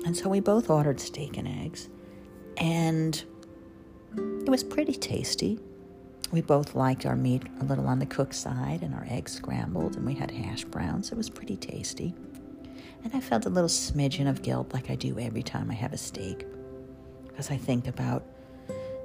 And 0.06 0.16
so 0.16 0.30
we 0.30 0.40
both 0.40 0.70
ordered 0.70 1.00
steak 1.00 1.38
and 1.38 1.48
eggs, 1.48 1.90
and 2.58 3.24
it 4.16 4.50
was 4.50 4.64
pretty 4.64 4.94
tasty. 4.94 5.60
We 6.32 6.42
both 6.42 6.76
liked 6.76 7.06
our 7.06 7.16
meat 7.16 7.44
a 7.62 7.64
little 7.64 7.88
on 7.88 8.00
the 8.00 8.06
cooked 8.06 8.36
side 8.36 8.82
and 8.82 8.94
our 8.94 9.06
eggs 9.10 9.34
scrambled, 9.34 9.96
and 9.96 10.06
we 10.06 10.14
had 10.14 10.32
hash 10.32 10.66
browns. 10.66 11.12
It 11.12 11.18
was 11.18 11.30
pretty 11.30 11.56
tasty. 11.56 12.14
And 13.04 13.14
I 13.14 13.20
felt 13.20 13.46
a 13.46 13.50
little 13.50 13.70
smidgen 13.70 14.30
of 14.30 14.42
guilt, 14.42 14.74
like 14.74 14.90
I 14.90 14.96
do 14.96 15.18
every 15.20 15.44
time 15.44 15.72
I 15.72 15.76
have 15.76 15.94
a 15.94 15.98
steak, 15.98 16.46
because 17.28 17.52
I 17.52 17.58
think 17.58 17.88
about 17.88 18.24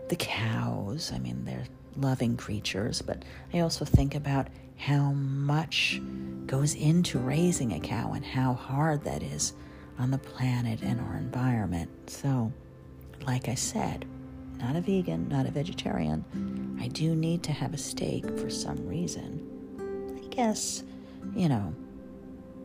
the 0.08 0.16
cows. 0.16 1.12
I 1.14 1.18
mean, 1.18 1.44
they're 1.44 1.66
loving 1.96 2.36
creatures, 2.36 3.02
but 3.02 3.24
I 3.52 3.60
also 3.60 3.84
think 3.84 4.14
about 4.14 4.48
how 4.76 5.12
much 5.12 6.00
goes 6.46 6.74
into 6.74 7.18
raising 7.18 7.72
a 7.72 7.80
cow 7.80 8.12
and 8.12 8.24
how 8.24 8.54
hard 8.54 9.04
that 9.04 9.22
is 9.22 9.54
on 9.98 10.10
the 10.10 10.18
planet 10.18 10.82
and 10.82 11.00
our 11.00 11.16
environment. 11.16 11.90
So, 12.10 12.52
like 13.26 13.48
I 13.48 13.54
said, 13.54 14.06
not 14.58 14.76
a 14.76 14.80
vegan, 14.80 15.28
not 15.28 15.46
a 15.46 15.50
vegetarian. 15.50 16.24
I 16.80 16.88
do 16.88 17.14
need 17.14 17.42
to 17.44 17.52
have 17.52 17.74
a 17.74 17.78
steak 17.78 18.24
for 18.38 18.50
some 18.50 18.86
reason. 18.86 20.20
I 20.22 20.26
guess, 20.28 20.84
you 21.34 21.48
know, 21.48 21.74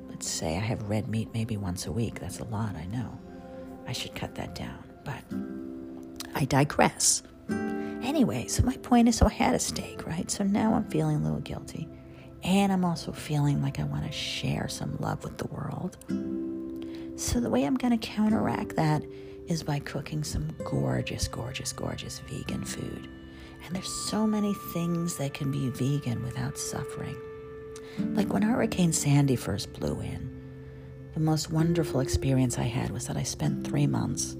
let's 0.10 0.30
say 0.30 0.56
I 0.56 0.60
have 0.60 0.90
red 0.90 1.08
meat 1.08 1.30
maybe 1.34 1.58
once 1.58 1.86
a 1.86 1.92
week. 1.92 2.20
That's 2.20 2.40
a 2.40 2.46
lot, 2.46 2.76
I 2.76 2.86
know. 2.86 3.18
I 3.88 3.94
should 3.94 4.16
cut 4.16 4.36
that 4.36 4.56
down. 4.56 4.84
But 5.04 5.24
I 6.36 6.46
digress. 6.46 7.24
Anyway, 7.50 8.48
so 8.48 8.64
my 8.64 8.78
point 8.78 9.08
is 9.08 9.16
so 9.16 9.26
I 9.26 9.34
had 9.34 9.56
a 9.56 9.60
steak, 9.60 10.06
right? 10.06 10.30
So 10.30 10.44
now 10.44 10.74
I'm 10.74 10.86
feeling 10.86 11.18
a 11.18 11.24
little 11.24 11.40
guilty. 11.40 11.88
And 12.44 12.72
I'm 12.72 12.86
also 12.86 13.12
feeling 13.12 13.62
like 13.62 13.80
I 13.80 13.84
want 13.84 14.06
to 14.06 14.12
share 14.12 14.68
some 14.68 14.98
love 15.00 15.24
with 15.24 15.38
the 15.38 15.48
world. 15.48 15.98
So 17.20 17.40
the 17.40 17.50
way 17.50 17.66
I'm 17.66 17.76
going 17.76 17.98
to 17.98 18.08
counteract 18.08 18.76
that 18.76 19.04
is 19.48 19.64
by 19.64 19.80
cooking 19.80 20.24
some 20.24 20.50
gorgeous, 20.64 21.28
gorgeous, 21.28 21.74
gorgeous 21.74 22.20
vegan 22.20 22.64
food. 22.64 23.10
And 23.66 23.76
there's 23.76 23.92
so 23.92 24.28
many 24.28 24.54
things 24.74 25.18
that 25.18 25.34
can 25.34 25.52
be 25.52 25.70
vegan 25.70 26.24
without 26.24 26.58
suffering. 26.58 27.18
Like 27.98 28.32
when 28.32 28.44
Hurricane 28.44 28.94
Sandy 28.94 29.36
first 29.36 29.74
blew 29.74 30.00
in, 30.00 30.34
the 31.14 31.20
most 31.20 31.52
wonderful 31.52 32.00
experience 32.02 32.60
I 32.60 32.64
had 32.64 32.92
was 32.92 33.08
that 33.08 33.18
I 33.18 33.24
spent 33.24 33.66
three 33.66 33.88
months 33.88 34.36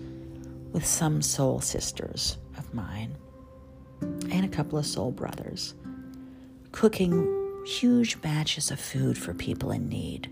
with 0.72 0.86
some 0.86 1.22
soul 1.22 1.60
sisters 1.60 2.38
of 2.58 2.72
mine 2.74 3.18
and 4.02 4.46
a 4.46 4.50
couple 4.50 4.78
of 4.78 4.86
soul 4.86 5.12
brothers, 5.12 5.74
cooking 6.72 7.37
huge 7.68 8.22
batches 8.22 8.72
of 8.72 8.80
food 8.80 9.18
for 9.18 9.34
people 9.34 9.72
in 9.72 9.90
need. 9.90 10.32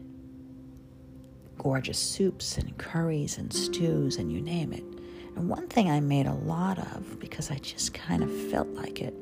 Gorgeous 1.58 2.00
soups 2.00 2.58
and 2.58 2.78
curries 2.78 3.38
and 3.38 3.52
stews 3.52 4.16
and 4.16 4.32
you 4.32 4.42
name 4.42 4.72
it. 4.72 4.84
And 5.36 5.50
one 5.50 5.68
thing 5.68 5.92
I 5.92 6.00
made 6.00 6.28
a 6.28 6.34
lot 6.34 6.80
of 6.80 7.20
because 7.20 7.52
I 7.52 7.56
just 7.56 7.94
kind 7.94 8.24
of 8.24 8.32
felt 8.50 8.70
like 8.70 9.02
it 9.02 9.14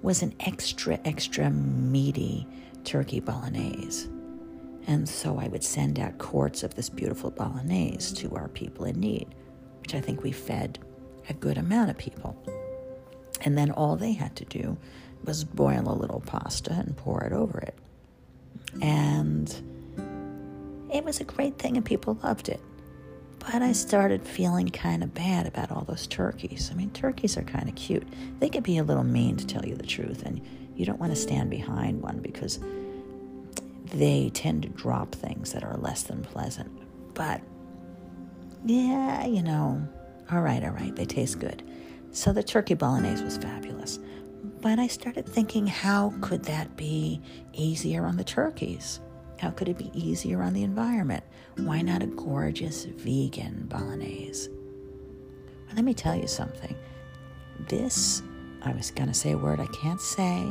was 0.00 0.22
an 0.22 0.34
extra, 0.40 0.98
extra 1.04 1.50
meaty 1.50 2.46
turkey 2.84 3.20
bolognese. 3.20 4.08
And 4.86 5.06
so 5.06 5.38
I 5.38 5.48
would 5.48 5.62
send 5.62 6.00
out 6.00 6.16
quarts 6.16 6.62
of 6.62 6.74
this 6.74 6.88
beautiful 6.88 7.30
bolognese 7.30 8.14
to 8.16 8.34
our 8.34 8.48
people 8.48 8.86
in 8.86 8.98
need, 8.98 9.34
which 9.82 9.94
I 9.94 10.00
think 10.00 10.22
we 10.22 10.32
fed 10.32 10.78
a 11.28 11.34
good 11.34 11.58
amount 11.58 11.90
of 11.90 11.98
people. 11.98 12.36
And 13.42 13.58
then 13.58 13.70
all 13.70 13.96
they 13.96 14.12
had 14.12 14.34
to 14.36 14.44
do 14.46 14.78
was 15.24 15.44
boil 15.44 15.82
a 15.86 15.94
little 15.94 16.20
pasta 16.20 16.72
and 16.72 16.96
pour 16.96 17.22
it 17.22 17.32
over 17.32 17.58
it. 17.58 17.76
And 18.80 19.48
it 20.92 21.04
was 21.04 21.20
a 21.20 21.24
great 21.24 21.58
thing 21.58 21.76
and 21.76 21.84
people 21.84 22.18
loved 22.22 22.48
it. 22.48 22.60
But 23.38 23.60
I 23.60 23.72
started 23.72 24.24
feeling 24.24 24.68
kind 24.68 25.02
of 25.02 25.14
bad 25.14 25.46
about 25.46 25.72
all 25.72 25.82
those 25.82 26.06
turkeys. 26.06 26.70
I 26.72 26.76
mean, 26.76 26.90
turkeys 26.90 27.36
are 27.36 27.42
kind 27.42 27.68
of 27.68 27.74
cute. 27.74 28.06
They 28.38 28.48
can 28.48 28.62
be 28.62 28.78
a 28.78 28.84
little 28.84 29.02
mean, 29.02 29.36
to 29.36 29.46
tell 29.46 29.66
you 29.66 29.74
the 29.74 29.86
truth, 29.86 30.22
and 30.24 30.40
you 30.76 30.86
don't 30.86 31.00
want 31.00 31.12
to 31.12 31.20
stand 31.20 31.50
behind 31.50 32.00
one 32.00 32.20
because 32.20 32.60
they 33.86 34.30
tend 34.32 34.62
to 34.62 34.68
drop 34.68 35.14
things 35.14 35.52
that 35.52 35.64
are 35.64 35.76
less 35.76 36.04
than 36.04 36.22
pleasant. 36.22 36.70
But 37.14 37.40
yeah, 38.64 39.26
you 39.26 39.42
know, 39.42 39.86
all 40.30 40.40
right, 40.40 40.62
all 40.62 40.70
right, 40.70 40.94
they 40.94 41.04
taste 41.04 41.40
good. 41.40 41.62
So 42.12 42.32
the 42.32 42.42
turkey 42.42 42.74
bolognese 42.74 43.24
was 43.24 43.38
fabulous. 43.38 43.98
But 44.62 44.78
I 44.78 44.86
started 44.86 45.26
thinking, 45.26 45.66
how 45.66 46.14
could 46.20 46.44
that 46.44 46.76
be 46.76 47.20
easier 47.52 48.06
on 48.06 48.16
the 48.16 48.22
turkeys? 48.22 49.00
How 49.40 49.50
could 49.50 49.68
it 49.68 49.76
be 49.76 49.90
easier 49.92 50.40
on 50.40 50.54
the 50.54 50.62
environment? 50.62 51.24
Why 51.56 51.82
not 51.82 52.00
a 52.00 52.06
gorgeous 52.06 52.84
vegan 52.84 53.66
bolognese? 53.68 54.48
Let 55.74 55.84
me 55.84 55.94
tell 55.94 56.14
you 56.14 56.28
something. 56.28 56.76
This, 57.68 58.22
I 58.62 58.72
was 58.72 58.92
going 58.92 59.08
to 59.08 59.14
say 59.14 59.32
a 59.32 59.36
word 59.36 59.58
I 59.58 59.66
can't 59.66 60.00
say. 60.00 60.46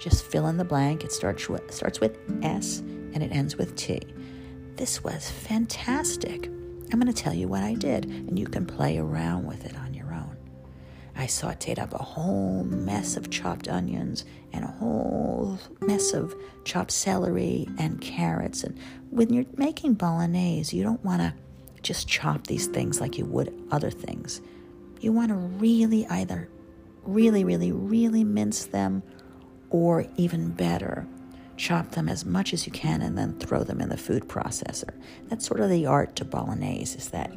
Just 0.00 0.24
fill 0.24 0.48
in 0.48 0.56
the 0.56 0.64
blank. 0.64 1.04
It 1.04 1.12
starts 1.12 1.46
with, 1.46 1.70
starts 1.70 2.00
with 2.00 2.18
S 2.42 2.78
and 2.78 3.22
it 3.22 3.30
ends 3.30 3.56
with 3.56 3.76
T. 3.76 4.00
This 4.76 5.04
was 5.04 5.30
fantastic. 5.30 6.46
I'm 6.46 6.98
going 6.98 7.12
to 7.12 7.22
tell 7.22 7.34
you 7.34 7.48
what 7.48 7.62
I 7.62 7.74
did, 7.74 8.06
and 8.06 8.38
you 8.38 8.46
can 8.46 8.64
play 8.64 8.98
around 8.98 9.46
with 9.46 9.66
it. 9.66 9.74
I 11.16 11.26
sauteed 11.26 11.78
up 11.78 11.92
a 11.92 12.02
whole 12.02 12.64
mess 12.64 13.16
of 13.16 13.30
chopped 13.30 13.68
onions 13.68 14.24
and 14.52 14.64
a 14.64 14.68
whole 14.68 15.58
mess 15.80 16.12
of 16.12 16.34
chopped 16.64 16.90
celery 16.90 17.68
and 17.78 18.00
carrots. 18.00 18.64
And 18.64 18.78
when 19.10 19.32
you're 19.32 19.46
making 19.56 19.94
bolognese, 19.94 20.76
you 20.76 20.82
don't 20.82 21.04
want 21.04 21.22
to 21.22 21.34
just 21.82 22.08
chop 22.08 22.46
these 22.46 22.66
things 22.66 23.00
like 23.00 23.16
you 23.18 23.26
would 23.26 23.54
other 23.70 23.90
things. 23.90 24.40
You 25.00 25.12
want 25.12 25.28
to 25.28 25.34
really 25.34 26.06
either 26.06 26.48
really, 27.06 27.44
really, 27.44 27.72
really 27.72 28.24
mince 28.24 28.66
them, 28.66 29.02
or 29.70 30.06
even 30.16 30.50
better, 30.50 31.06
chop 31.56 31.92
them 31.92 32.08
as 32.08 32.24
much 32.24 32.52
as 32.52 32.66
you 32.66 32.72
can 32.72 33.02
and 33.02 33.16
then 33.16 33.38
throw 33.38 33.62
them 33.62 33.80
in 33.80 33.88
the 33.88 33.96
food 33.96 34.28
processor. 34.28 34.90
That's 35.28 35.46
sort 35.46 35.60
of 35.60 35.70
the 35.70 35.86
art 35.86 36.16
to 36.16 36.24
bolognese 36.24 36.96
is 36.96 37.08
that 37.10 37.32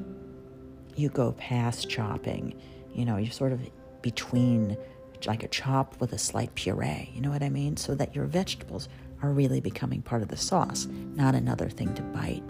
you 0.95 1.09
go 1.09 1.33
past 1.33 1.89
chopping. 1.89 2.59
You 2.93 3.05
know, 3.05 3.17
you're 3.17 3.31
sort 3.31 3.51
of 3.51 3.61
between 4.01 4.77
like 5.25 5.43
a 5.43 5.47
chop 5.47 5.99
with 5.99 6.13
a 6.13 6.17
slight 6.17 6.53
puree. 6.55 7.09
You 7.13 7.21
know 7.21 7.29
what 7.31 7.43
I 7.43 7.49
mean? 7.49 7.77
So 7.77 7.95
that 7.95 8.15
your 8.15 8.25
vegetables 8.25 8.87
are 9.23 9.31
really 9.31 9.59
becoming 9.59 10.01
part 10.01 10.21
of 10.21 10.27
the 10.27 10.37
sauce, 10.37 10.85
not 10.85 11.33
another 11.33 11.69
thing 11.69 11.93
to 11.95 12.01
bite. 12.03 12.43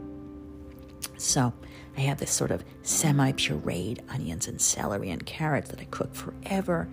So 1.17 1.53
I 1.95 2.01
have 2.01 2.17
this 2.17 2.31
sort 2.31 2.51
of 2.51 2.63
semi 2.81 3.31
pureed 3.31 3.99
onions 4.09 4.47
and 4.47 4.59
celery 4.61 5.09
and 5.09 5.25
carrots 5.25 5.69
that 5.69 5.79
I 5.79 5.85
cook 5.85 6.13
forever 6.13 6.87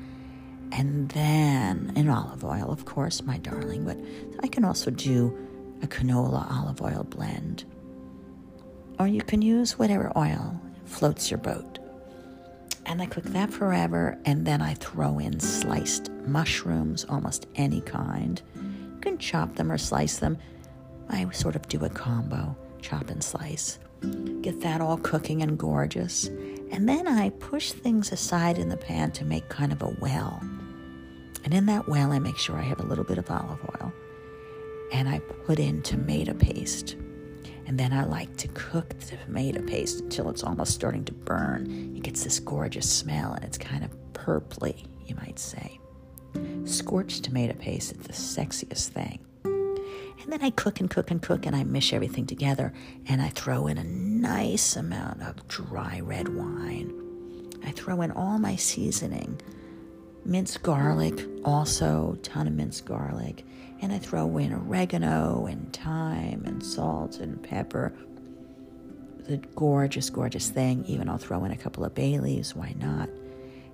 and 0.72 1.08
then 1.10 1.92
in 1.94 2.08
olive 2.08 2.44
oil, 2.44 2.70
of 2.70 2.84
course, 2.84 3.22
my 3.22 3.38
darling, 3.38 3.84
but 3.84 3.96
I 4.42 4.48
can 4.48 4.64
also 4.64 4.90
do 4.90 5.36
a 5.82 5.86
canola 5.86 6.50
olive 6.50 6.82
oil 6.82 7.04
blend. 7.04 7.64
Or 8.98 9.06
you 9.06 9.22
can 9.22 9.40
use 9.40 9.78
whatever 9.78 10.12
oil 10.16 10.60
floats 10.84 11.30
your 11.30 11.38
boat. 11.38 11.78
And 12.86 13.00
I 13.00 13.06
cook 13.06 13.24
that 13.24 13.52
forever, 13.52 14.18
and 14.24 14.46
then 14.46 14.60
I 14.60 14.74
throw 14.74 15.18
in 15.18 15.40
sliced 15.40 16.10
mushrooms, 16.26 17.04
almost 17.08 17.46
any 17.54 17.80
kind. 17.80 18.40
You 18.54 18.98
can 19.00 19.18
chop 19.18 19.54
them 19.56 19.72
or 19.72 19.78
slice 19.78 20.18
them. 20.18 20.38
I 21.08 21.28
sort 21.30 21.56
of 21.56 21.66
do 21.68 21.84
a 21.84 21.88
combo 21.88 22.56
chop 22.84 23.10
and 23.10 23.24
slice. 23.24 23.78
Get 24.42 24.60
that 24.60 24.82
all 24.82 24.98
cooking 24.98 25.42
and 25.42 25.58
gorgeous. 25.58 26.26
And 26.70 26.88
then 26.88 27.08
I 27.08 27.30
push 27.30 27.72
things 27.72 28.12
aside 28.12 28.58
in 28.58 28.68
the 28.68 28.76
pan 28.76 29.10
to 29.12 29.24
make 29.24 29.48
kind 29.48 29.72
of 29.72 29.82
a 29.82 29.96
well. 30.00 30.38
And 31.44 31.54
in 31.54 31.66
that 31.66 31.88
well, 31.88 32.12
I 32.12 32.18
make 32.18 32.36
sure 32.36 32.56
I 32.56 32.62
have 32.62 32.80
a 32.80 32.86
little 32.86 33.04
bit 33.04 33.18
of 33.18 33.30
olive 33.30 33.60
oil. 33.80 33.92
And 34.92 35.08
I 35.08 35.20
put 35.46 35.58
in 35.58 35.82
tomato 35.82 36.34
paste. 36.34 36.96
And 37.66 37.78
then 37.78 37.92
I 37.92 38.04
like 38.04 38.36
to 38.38 38.48
cook 38.48 38.90
the 39.00 39.16
tomato 39.16 39.62
paste 39.62 40.00
until 40.00 40.28
it's 40.28 40.44
almost 40.44 40.74
starting 40.74 41.04
to 41.06 41.12
burn. 41.12 41.94
It 41.96 42.02
gets 42.02 42.24
this 42.24 42.38
gorgeous 42.38 42.90
smell 42.90 43.32
and 43.32 43.44
it's 43.44 43.58
kind 43.58 43.84
of 43.84 44.12
purply, 44.12 44.84
you 45.06 45.14
might 45.16 45.38
say. 45.38 45.80
Scorched 46.64 47.24
tomato 47.24 47.54
paste 47.54 47.92
is 47.92 47.98
the 47.98 48.12
sexiest 48.12 48.88
thing. 48.88 49.20
And 49.44 50.32
then 50.32 50.42
I 50.42 50.50
cook 50.50 50.80
and 50.80 50.88
cook 50.88 51.10
and 51.10 51.20
cook 51.20 51.46
and 51.46 51.54
I 51.54 51.64
mish 51.64 51.92
everything 51.92 52.26
together 52.26 52.72
and 53.06 53.20
I 53.20 53.28
throw 53.28 53.66
in 53.66 53.78
a 53.78 53.84
nice 53.84 54.76
amount 54.76 55.22
of 55.22 55.46
dry 55.48 56.00
red 56.00 56.28
wine. 56.28 56.92
I 57.64 57.70
throw 57.72 58.02
in 58.02 58.10
all 58.10 58.38
my 58.38 58.56
seasoning 58.56 59.40
minced 60.24 60.62
garlic, 60.62 61.26
also 61.44 62.18
ton 62.22 62.46
of 62.46 62.54
minced 62.54 62.84
garlic, 62.84 63.44
and 63.80 63.92
I 63.92 63.98
throw 63.98 64.38
in 64.38 64.52
oregano 64.52 65.46
and 65.46 65.72
thyme 65.72 66.42
and 66.46 66.64
salt 66.64 67.18
and 67.18 67.42
pepper. 67.42 67.92
The 69.26 69.38
gorgeous, 69.54 70.10
gorgeous 70.10 70.48
thing. 70.48 70.84
Even 70.86 71.08
I'll 71.08 71.18
throw 71.18 71.44
in 71.44 71.50
a 71.50 71.56
couple 71.56 71.84
of 71.84 71.94
bay 71.94 72.18
leaves. 72.18 72.54
Why 72.54 72.74
not? 72.78 73.08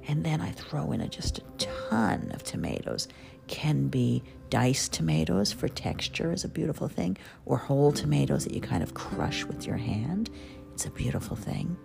And 0.08 0.24
then 0.24 0.40
I 0.40 0.50
throw 0.50 0.92
in 0.92 1.00
a, 1.00 1.08
just 1.08 1.38
a 1.38 1.42
ton 1.58 2.30
of 2.32 2.42
tomatoes. 2.42 3.08
Can 3.46 3.88
be 3.88 4.22
diced 4.48 4.92
tomatoes 4.92 5.52
for 5.52 5.68
texture 5.68 6.32
is 6.32 6.44
a 6.44 6.48
beautiful 6.48 6.88
thing, 6.88 7.16
or 7.46 7.56
whole 7.56 7.92
tomatoes 7.92 8.44
that 8.44 8.54
you 8.54 8.60
kind 8.60 8.82
of 8.82 8.94
crush 8.94 9.44
with 9.44 9.66
your 9.66 9.76
hand. 9.76 10.30
It's 10.72 10.86
a 10.86 10.90
beautiful 10.90 11.36
thing. 11.36 11.76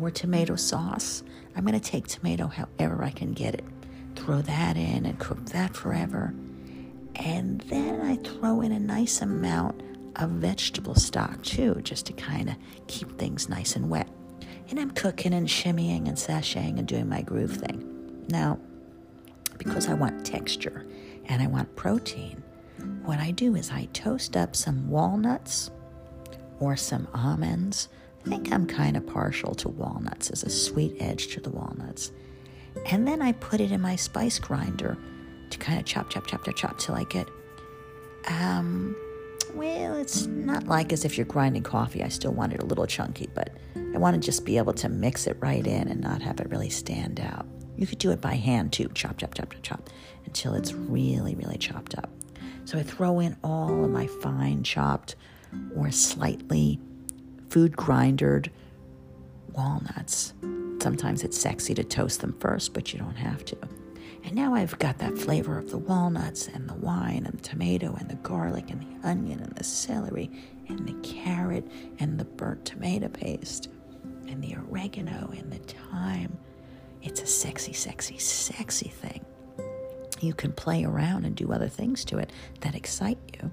Or 0.00 0.10
tomato 0.10 0.56
sauce. 0.56 1.22
I'm 1.56 1.64
going 1.64 1.78
to 1.78 1.90
take 1.90 2.06
tomato 2.06 2.48
however 2.48 3.04
I 3.04 3.10
can 3.10 3.32
get 3.32 3.54
it 3.54 3.64
throw 4.16 4.42
that 4.42 4.76
in 4.76 5.06
and 5.06 5.18
cook 5.18 5.44
that 5.46 5.74
forever. 5.74 6.34
And 7.16 7.60
then 7.62 8.00
I 8.00 8.16
throw 8.16 8.60
in 8.60 8.72
a 8.72 8.80
nice 8.80 9.22
amount 9.22 9.82
of 10.16 10.30
vegetable 10.30 10.94
stock 10.94 11.42
too, 11.42 11.80
just 11.82 12.06
to 12.06 12.12
kind 12.12 12.50
of 12.50 12.56
keep 12.86 13.18
things 13.18 13.48
nice 13.48 13.76
and 13.76 13.90
wet. 13.90 14.08
And 14.70 14.78
I'm 14.80 14.90
cooking 14.92 15.34
and 15.34 15.46
shimmying 15.46 16.08
and 16.08 16.16
sashaying 16.16 16.78
and 16.78 16.88
doing 16.88 17.08
my 17.08 17.22
groove 17.22 17.56
thing. 17.56 18.24
Now, 18.28 18.58
because 19.58 19.88
I 19.88 19.94
want 19.94 20.24
texture 20.24 20.86
and 21.26 21.42
I 21.42 21.46
want 21.46 21.74
protein, 21.76 22.42
what 23.04 23.18
I 23.18 23.30
do 23.30 23.54
is 23.54 23.70
I 23.70 23.86
toast 23.92 24.36
up 24.36 24.56
some 24.56 24.88
walnuts 24.88 25.70
or 26.58 26.76
some 26.76 27.06
almonds. 27.14 27.88
I 28.24 28.28
think 28.28 28.52
I'm 28.52 28.66
kind 28.66 28.96
of 28.96 29.06
partial 29.06 29.54
to 29.56 29.68
walnuts 29.68 30.30
as 30.30 30.42
a 30.42 30.50
sweet 30.50 30.96
edge 31.00 31.28
to 31.28 31.40
the 31.40 31.50
walnuts. 31.50 32.10
And 32.86 33.06
then 33.06 33.22
I 33.22 33.32
put 33.32 33.60
it 33.60 33.72
in 33.72 33.80
my 33.80 33.96
spice 33.96 34.38
grinder 34.38 34.96
to 35.50 35.58
kind 35.58 35.78
of 35.78 35.84
chop, 35.84 36.10
chop, 36.10 36.26
chop, 36.26 36.44
chop, 36.44 36.54
chop 36.56 36.78
till 36.78 36.94
I 36.94 37.04
get, 37.04 37.28
um, 38.26 38.96
well, 39.54 39.96
it's 39.96 40.26
not 40.26 40.66
like 40.66 40.92
as 40.92 41.04
if 41.04 41.16
you're 41.16 41.26
grinding 41.26 41.62
coffee. 41.62 42.02
I 42.02 42.08
still 42.08 42.32
want 42.32 42.52
it 42.52 42.62
a 42.62 42.66
little 42.66 42.86
chunky, 42.86 43.28
but 43.34 43.50
I 43.76 43.98
want 43.98 44.14
to 44.14 44.20
just 44.20 44.44
be 44.44 44.58
able 44.58 44.72
to 44.74 44.88
mix 44.88 45.26
it 45.26 45.36
right 45.40 45.64
in 45.66 45.88
and 45.88 46.00
not 46.00 46.22
have 46.22 46.40
it 46.40 46.50
really 46.50 46.70
stand 46.70 47.20
out. 47.20 47.46
You 47.76 47.86
could 47.86 47.98
do 47.98 48.10
it 48.10 48.20
by 48.20 48.34
hand 48.34 48.72
too, 48.72 48.90
chop, 48.94 49.18
chop, 49.18 49.34
chop, 49.34 49.52
chop, 49.52 49.62
chop, 49.62 49.90
until 50.26 50.54
it's 50.54 50.72
really, 50.72 51.34
really 51.34 51.58
chopped 51.58 51.96
up. 51.96 52.10
So 52.64 52.78
I 52.78 52.82
throw 52.82 53.20
in 53.20 53.36
all 53.44 53.84
of 53.84 53.90
my 53.90 54.06
fine 54.06 54.62
chopped 54.62 55.16
or 55.76 55.90
slightly 55.90 56.80
food 57.48 57.76
grindered 57.76 58.50
walnuts 59.52 60.32
Sometimes 60.84 61.24
it's 61.24 61.40
sexy 61.40 61.72
to 61.76 61.82
toast 61.82 62.20
them 62.20 62.36
first, 62.40 62.74
but 62.74 62.92
you 62.92 62.98
don't 62.98 63.16
have 63.16 63.42
to. 63.46 63.56
And 64.22 64.34
now 64.34 64.54
I've 64.54 64.78
got 64.78 64.98
that 64.98 65.16
flavor 65.16 65.56
of 65.56 65.70
the 65.70 65.78
walnuts 65.78 66.46
and 66.46 66.68
the 66.68 66.74
wine 66.74 67.24
and 67.24 67.38
the 67.38 67.42
tomato 67.42 67.96
and 67.98 68.06
the 68.06 68.16
garlic 68.16 68.70
and 68.70 68.82
the 68.82 69.08
onion 69.08 69.40
and 69.40 69.56
the 69.56 69.64
celery 69.64 70.30
and 70.68 70.86
the 70.86 70.92
carrot 71.00 71.66
and 72.00 72.20
the 72.20 72.26
burnt 72.26 72.66
tomato 72.66 73.08
paste 73.08 73.70
and 74.28 74.44
the 74.44 74.56
oregano 74.56 75.32
and 75.34 75.50
the 75.50 75.56
thyme. 75.56 76.36
It's 77.00 77.22
a 77.22 77.26
sexy, 77.26 77.72
sexy, 77.72 78.18
sexy 78.18 78.90
thing. 78.90 79.24
You 80.20 80.34
can 80.34 80.52
play 80.52 80.84
around 80.84 81.24
and 81.24 81.34
do 81.34 81.50
other 81.50 81.70
things 81.70 82.04
to 82.04 82.18
it 82.18 82.30
that 82.60 82.74
excite 82.74 83.16
you. 83.32 83.50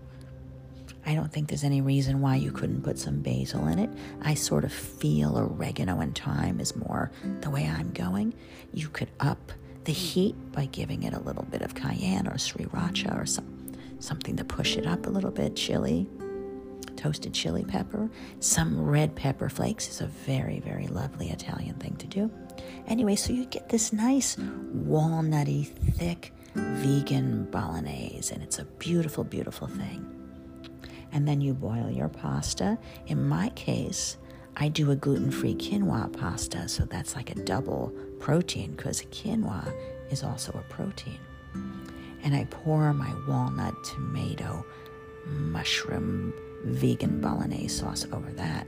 I 1.05 1.15
don't 1.15 1.31
think 1.31 1.47
there's 1.47 1.63
any 1.63 1.81
reason 1.81 2.21
why 2.21 2.35
you 2.35 2.51
couldn't 2.51 2.83
put 2.83 2.99
some 2.99 3.21
basil 3.21 3.67
in 3.67 3.79
it. 3.79 3.89
I 4.21 4.35
sort 4.35 4.63
of 4.63 4.71
feel 4.71 5.37
oregano 5.37 5.99
and 5.99 6.17
thyme 6.17 6.59
is 6.59 6.75
more 6.75 7.11
the 7.41 7.49
way 7.49 7.65
I'm 7.65 7.91
going. 7.91 8.33
You 8.73 8.89
could 8.89 9.09
up 9.19 9.51
the 9.83 9.93
heat 9.93 10.35
by 10.51 10.65
giving 10.65 11.03
it 11.03 11.13
a 11.13 11.19
little 11.19 11.43
bit 11.43 11.61
of 11.63 11.73
cayenne 11.73 12.27
or 12.27 12.33
sriracha 12.33 13.19
or 13.19 13.25
some, 13.25 13.73
something 13.99 14.35
to 14.37 14.43
push 14.43 14.77
it 14.77 14.85
up 14.85 15.07
a 15.07 15.09
little 15.09 15.31
bit, 15.31 15.55
chili, 15.55 16.07
toasted 16.97 17.33
chili 17.33 17.63
pepper. 17.63 18.09
Some 18.39 18.79
red 18.79 19.15
pepper 19.15 19.49
flakes 19.49 19.89
is 19.89 20.01
a 20.01 20.07
very, 20.07 20.59
very 20.59 20.87
lovely 20.87 21.31
Italian 21.31 21.75
thing 21.75 21.95
to 21.95 22.07
do. 22.07 22.31
Anyway, 22.87 23.15
so 23.15 23.33
you 23.33 23.45
get 23.45 23.69
this 23.69 23.91
nice 23.91 24.35
walnutty, 24.35 25.65
thick 25.65 26.31
vegan 26.53 27.45
bolognese, 27.45 28.33
and 28.33 28.43
it's 28.43 28.59
a 28.59 28.65
beautiful, 28.65 29.23
beautiful 29.23 29.67
thing. 29.67 30.20
And 31.11 31.27
then 31.27 31.41
you 31.41 31.53
boil 31.53 31.89
your 31.89 32.09
pasta. 32.09 32.77
In 33.07 33.27
my 33.27 33.49
case, 33.49 34.17
I 34.55 34.69
do 34.69 34.91
a 34.91 34.95
gluten 34.95 35.31
free 35.31 35.55
quinoa 35.55 36.11
pasta, 36.17 36.67
so 36.67 36.85
that's 36.85 37.15
like 37.15 37.31
a 37.31 37.35
double 37.35 37.93
protein 38.19 38.71
because 38.71 39.01
quinoa 39.03 39.73
is 40.09 40.23
also 40.23 40.51
a 40.53 40.73
protein. 40.73 41.19
And 42.23 42.35
I 42.35 42.45
pour 42.45 42.93
my 42.93 43.11
walnut, 43.27 43.73
tomato, 43.83 44.65
mushroom, 45.25 46.33
vegan 46.63 47.19
bolognese 47.19 47.79
sauce 47.79 48.05
over 48.11 48.31
that. 48.33 48.67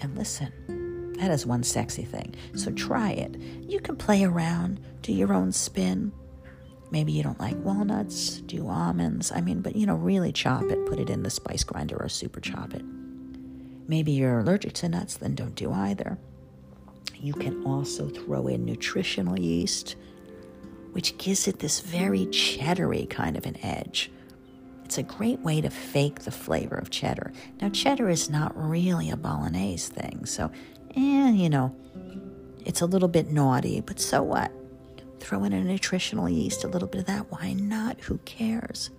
And 0.00 0.16
listen, 0.16 1.12
that 1.18 1.30
is 1.30 1.46
one 1.46 1.62
sexy 1.62 2.04
thing. 2.04 2.34
So 2.54 2.70
try 2.72 3.10
it. 3.10 3.36
You 3.68 3.80
can 3.80 3.96
play 3.96 4.24
around, 4.24 4.80
do 5.02 5.12
your 5.12 5.32
own 5.32 5.52
spin. 5.52 6.12
Maybe 6.94 7.10
you 7.10 7.24
don't 7.24 7.40
like 7.40 7.56
walnuts, 7.56 8.36
do 8.42 8.68
almonds. 8.68 9.32
I 9.32 9.40
mean, 9.40 9.62
but 9.62 9.74
you 9.74 9.84
know, 9.84 9.96
really 9.96 10.30
chop 10.30 10.62
it, 10.70 10.86
put 10.86 11.00
it 11.00 11.10
in 11.10 11.24
the 11.24 11.28
spice 11.28 11.64
grinder 11.64 11.96
or 11.96 12.08
super 12.08 12.38
chop 12.38 12.72
it. 12.72 12.84
Maybe 13.88 14.12
you're 14.12 14.38
allergic 14.38 14.74
to 14.74 14.88
nuts, 14.88 15.16
then 15.16 15.34
don't 15.34 15.56
do 15.56 15.72
either. 15.72 16.16
You 17.16 17.32
can 17.32 17.66
also 17.66 18.08
throw 18.10 18.46
in 18.46 18.64
nutritional 18.64 19.36
yeast, 19.36 19.96
which 20.92 21.18
gives 21.18 21.48
it 21.48 21.58
this 21.58 21.80
very 21.80 22.26
cheddary 22.26 23.10
kind 23.10 23.36
of 23.36 23.44
an 23.44 23.56
edge. 23.64 24.12
It's 24.84 24.96
a 24.96 25.02
great 25.02 25.40
way 25.40 25.60
to 25.62 25.70
fake 25.70 26.20
the 26.20 26.30
flavor 26.30 26.76
of 26.76 26.90
cheddar. 26.90 27.32
Now, 27.60 27.70
cheddar 27.70 28.08
is 28.08 28.30
not 28.30 28.52
really 28.54 29.10
a 29.10 29.16
bolognese 29.16 29.92
thing, 29.92 30.26
so, 30.26 30.48
eh, 30.94 31.30
you 31.32 31.50
know, 31.50 31.74
it's 32.64 32.82
a 32.82 32.86
little 32.86 33.08
bit 33.08 33.32
naughty, 33.32 33.80
but 33.80 33.98
so 33.98 34.22
what? 34.22 34.52
Throw 35.20 35.44
in 35.44 35.52
a 35.52 35.64
nutritional 35.64 36.28
yeast, 36.28 36.64
a 36.64 36.68
little 36.68 36.88
bit 36.88 37.00
of 37.00 37.06
that. 37.06 37.30
Why 37.30 37.52
not? 37.54 38.00
Who 38.02 38.18
cares? 38.18 38.90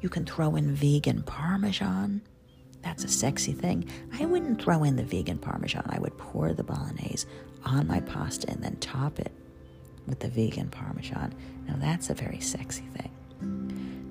You 0.00 0.08
can 0.08 0.24
throw 0.24 0.56
in 0.56 0.74
vegan 0.74 1.22
parmesan. 1.22 2.22
That's 2.82 3.04
a 3.04 3.08
sexy 3.08 3.52
thing. 3.52 3.88
I 4.18 4.26
wouldn't 4.26 4.60
throw 4.62 4.84
in 4.84 4.96
the 4.96 5.04
vegan 5.04 5.38
parmesan. 5.38 5.84
I 5.88 5.98
would 5.98 6.16
pour 6.18 6.52
the 6.52 6.62
bolognese 6.62 7.26
on 7.64 7.86
my 7.86 8.00
pasta 8.00 8.50
and 8.50 8.62
then 8.62 8.76
top 8.76 9.18
it 9.18 9.32
with 10.06 10.20
the 10.20 10.28
vegan 10.28 10.68
parmesan. 10.68 11.34
Now, 11.66 11.76
that's 11.78 12.10
a 12.10 12.14
very 12.14 12.40
sexy 12.40 12.84
thing. 12.94 13.10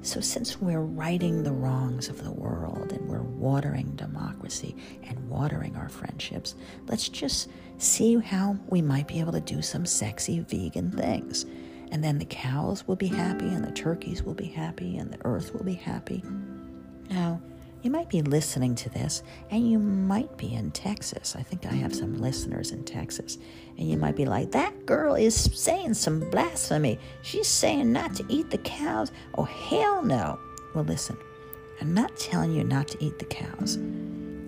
So, 0.04 0.20
since 0.20 0.60
we're 0.60 0.82
righting 0.82 1.44
the 1.44 1.54
wrongs 1.54 2.10
of 2.10 2.26
the 2.26 2.32
world 2.32 2.92
and 2.92 3.08
we're 3.08 3.22
watering 3.22 3.96
democracy 3.96 4.76
and 5.02 5.30
watering 5.30 5.78
our 5.78 5.88
friendships, 5.88 6.56
let's 6.88 7.08
just 7.08 7.50
see 7.78 8.18
how 8.18 8.58
we 8.68 8.82
might 8.82 9.08
be 9.08 9.22
able 9.22 9.32
to 9.32 9.40
do 9.40 9.62
some 9.62 9.86
sexy 9.86 10.42
vegan 10.42 10.92
things. 10.92 11.46
And 11.92 12.04
then 12.04 12.18
the 12.18 12.26
cows 12.26 12.86
will 12.86 12.98
be 12.98 13.08
happy, 13.08 13.48
and 13.48 13.64
the 13.64 13.72
turkeys 13.72 14.24
will 14.24 14.34
be 14.34 14.48
happy, 14.48 14.98
and 14.98 15.10
the 15.10 15.24
earth 15.24 15.54
will 15.54 15.64
be 15.64 15.76
happy. 15.76 16.22
Now, 17.10 17.42
you 17.84 17.92
might 17.92 18.10
be 18.10 18.22
listening 18.22 18.76
to 18.76 18.90
this, 18.90 19.24
and 19.52 19.70
you 19.70 19.78
might 19.78 20.38
be 20.38 20.54
in 20.54 20.72
Texas. 20.72 21.36
I 21.38 21.44
think 21.44 21.66
I 21.66 21.74
have 21.74 21.94
some 21.94 22.18
listeners 22.18 22.72
in 22.72 22.86
Texas. 22.86 23.38
And 23.78 23.90
you 23.90 23.98
might 23.98 24.16
be 24.16 24.26
like, 24.26 24.52
that 24.52 24.86
girl 24.86 25.16
is 25.16 25.36
saying 25.36 25.96
some 25.96 26.22
blasphemy. 26.30 26.98
She's 27.24 27.48
saying 27.48 27.92
not 27.92 28.16
to 28.16 28.26
eat 28.30 28.50
the 28.50 28.58
cows. 28.60 29.12
Oh, 29.38 29.44
hell 29.44 30.02
no. 30.02 30.40
Well, 30.74 30.86
listen, 30.86 31.18
I'm 31.82 31.94
not 31.94 32.16
telling 32.16 32.54
you 32.54 32.64
not 32.64 32.88
to 32.88 33.04
eat 33.04 33.20
the 33.20 33.26
cows. 33.26 33.78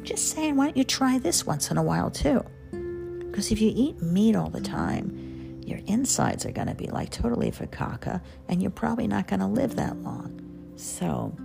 Just 0.04 0.30
saying, 0.30 0.56
why 0.56 0.66
don't 0.66 0.78
you 0.78 0.86
try 0.86 1.20
this 1.20 1.46
once 1.46 1.72
in 1.72 1.78
a 1.78 1.84
while, 1.84 2.10
too? 2.10 2.42
Because 2.72 3.52
if 3.52 3.60
you 3.60 3.74
eat 3.76 4.02
meat 4.02 4.38
all 4.38 4.50
the 4.50 4.62
time, 4.62 5.62
your 5.66 5.80
insides 5.88 6.46
are 6.46 6.52
going 6.52 6.68
to 6.68 6.76
be 6.76 6.88
like 6.88 7.10
totally 7.10 7.52
fakaka, 7.52 8.22
and 8.48 8.62
you're 8.62 8.72
probably 8.72 9.08
not 9.08 9.28
going 9.28 9.42
to 9.42 9.48
live 9.48 9.76
that 9.76 9.98
long. 10.04 10.42
So, 10.78 11.36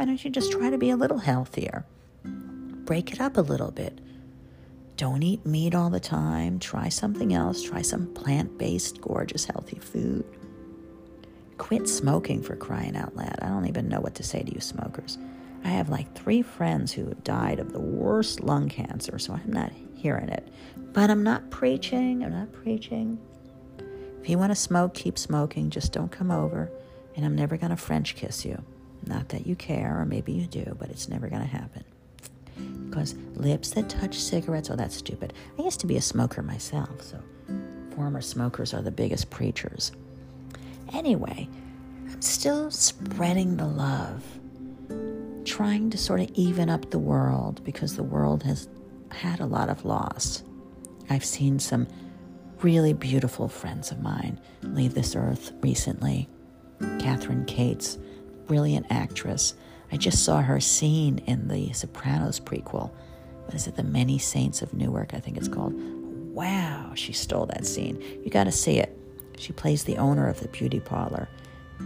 why 0.00 0.06
don't 0.06 0.24
you 0.24 0.30
just 0.30 0.50
try 0.50 0.70
to 0.70 0.78
be 0.78 0.88
a 0.88 0.96
little 0.96 1.18
healthier? 1.18 1.84
Break 2.24 3.12
it 3.12 3.20
up 3.20 3.36
a 3.36 3.42
little 3.42 3.70
bit. 3.70 4.00
Don't 4.96 5.22
eat 5.22 5.44
meat 5.44 5.74
all 5.74 5.90
the 5.90 6.00
time. 6.00 6.58
Try 6.58 6.88
something 6.88 7.34
else. 7.34 7.62
Try 7.62 7.82
some 7.82 8.06
plant 8.14 8.56
based, 8.56 9.02
gorgeous, 9.02 9.44
healthy 9.44 9.78
food. 9.78 10.24
Quit 11.58 11.86
smoking 11.86 12.42
for 12.42 12.56
crying 12.56 12.96
out 12.96 13.14
loud. 13.14 13.40
I 13.42 13.48
don't 13.48 13.66
even 13.66 13.90
know 13.90 14.00
what 14.00 14.14
to 14.14 14.22
say 14.22 14.42
to 14.42 14.54
you, 14.54 14.62
smokers. 14.62 15.18
I 15.64 15.68
have 15.68 15.90
like 15.90 16.14
three 16.14 16.40
friends 16.40 16.92
who 16.92 17.04
have 17.10 17.22
died 17.22 17.58
of 17.58 17.74
the 17.74 17.78
worst 17.78 18.40
lung 18.40 18.70
cancer, 18.70 19.18
so 19.18 19.34
I'm 19.34 19.52
not 19.52 19.70
hearing 19.96 20.30
it. 20.30 20.48
But 20.94 21.10
I'm 21.10 21.22
not 21.22 21.50
preaching. 21.50 22.24
I'm 22.24 22.32
not 22.32 22.54
preaching. 22.54 23.18
If 24.22 24.30
you 24.30 24.38
want 24.38 24.50
to 24.50 24.56
smoke, 24.56 24.94
keep 24.94 25.18
smoking. 25.18 25.68
Just 25.68 25.92
don't 25.92 26.10
come 26.10 26.30
over. 26.30 26.70
And 27.16 27.26
I'm 27.26 27.36
never 27.36 27.58
going 27.58 27.68
to 27.68 27.76
French 27.76 28.16
kiss 28.16 28.46
you. 28.46 28.64
Not 29.06 29.30
that 29.30 29.46
you 29.46 29.56
care, 29.56 30.00
or 30.00 30.04
maybe 30.04 30.32
you 30.32 30.46
do, 30.46 30.76
but 30.78 30.90
it's 30.90 31.08
never 31.08 31.28
going 31.28 31.42
to 31.42 31.48
happen. 31.48 31.84
Because 32.88 33.14
lips 33.34 33.70
that 33.70 33.88
touch 33.88 34.18
cigarettes, 34.18 34.70
oh, 34.70 34.76
that's 34.76 34.96
stupid. 34.96 35.32
I 35.58 35.62
used 35.62 35.80
to 35.80 35.86
be 35.86 35.96
a 35.96 36.02
smoker 36.02 36.42
myself, 36.42 37.02
so 37.02 37.18
former 37.94 38.20
smokers 38.20 38.74
are 38.74 38.82
the 38.82 38.90
biggest 38.90 39.30
preachers. 39.30 39.92
Anyway, 40.92 41.48
I'm 42.10 42.22
still 42.22 42.70
spreading 42.70 43.56
the 43.56 43.66
love, 43.66 44.24
trying 45.44 45.90
to 45.90 45.98
sort 45.98 46.20
of 46.20 46.30
even 46.34 46.68
up 46.68 46.90
the 46.90 46.98
world 46.98 47.62
because 47.64 47.96
the 47.96 48.02
world 48.02 48.42
has 48.42 48.68
had 49.10 49.40
a 49.40 49.46
lot 49.46 49.68
of 49.68 49.84
loss. 49.84 50.42
I've 51.08 51.24
seen 51.24 51.58
some 51.58 51.86
really 52.62 52.92
beautiful 52.92 53.48
friends 53.48 53.90
of 53.90 54.00
mine 54.00 54.40
leave 54.62 54.94
this 54.94 55.16
earth 55.16 55.52
recently. 55.60 56.28
Kathryn 56.80 57.46
Kates, 57.46 57.98
brilliant 58.50 58.84
actress. 58.90 59.54
I 59.92 59.96
just 59.96 60.24
saw 60.24 60.42
her 60.42 60.58
scene 60.58 61.18
in 61.28 61.46
the 61.46 61.72
Sopranos 61.72 62.40
prequel. 62.40 62.90
What 63.44 63.54
is 63.54 63.68
it? 63.68 63.76
The 63.76 63.84
Many 63.84 64.18
Saints 64.18 64.60
of 64.60 64.74
Newark, 64.74 65.14
I 65.14 65.20
think 65.20 65.36
it's 65.36 65.46
called. 65.46 65.72
Wow, 66.34 66.90
she 66.96 67.12
stole 67.12 67.46
that 67.46 67.64
scene. 67.64 68.02
You 68.24 68.28
got 68.28 68.44
to 68.44 68.50
see 68.50 68.80
it. 68.80 68.98
She 69.38 69.52
plays 69.52 69.84
the 69.84 69.98
owner 69.98 70.28
of 70.28 70.40
the 70.40 70.48
beauty 70.48 70.80
parlor. 70.80 71.28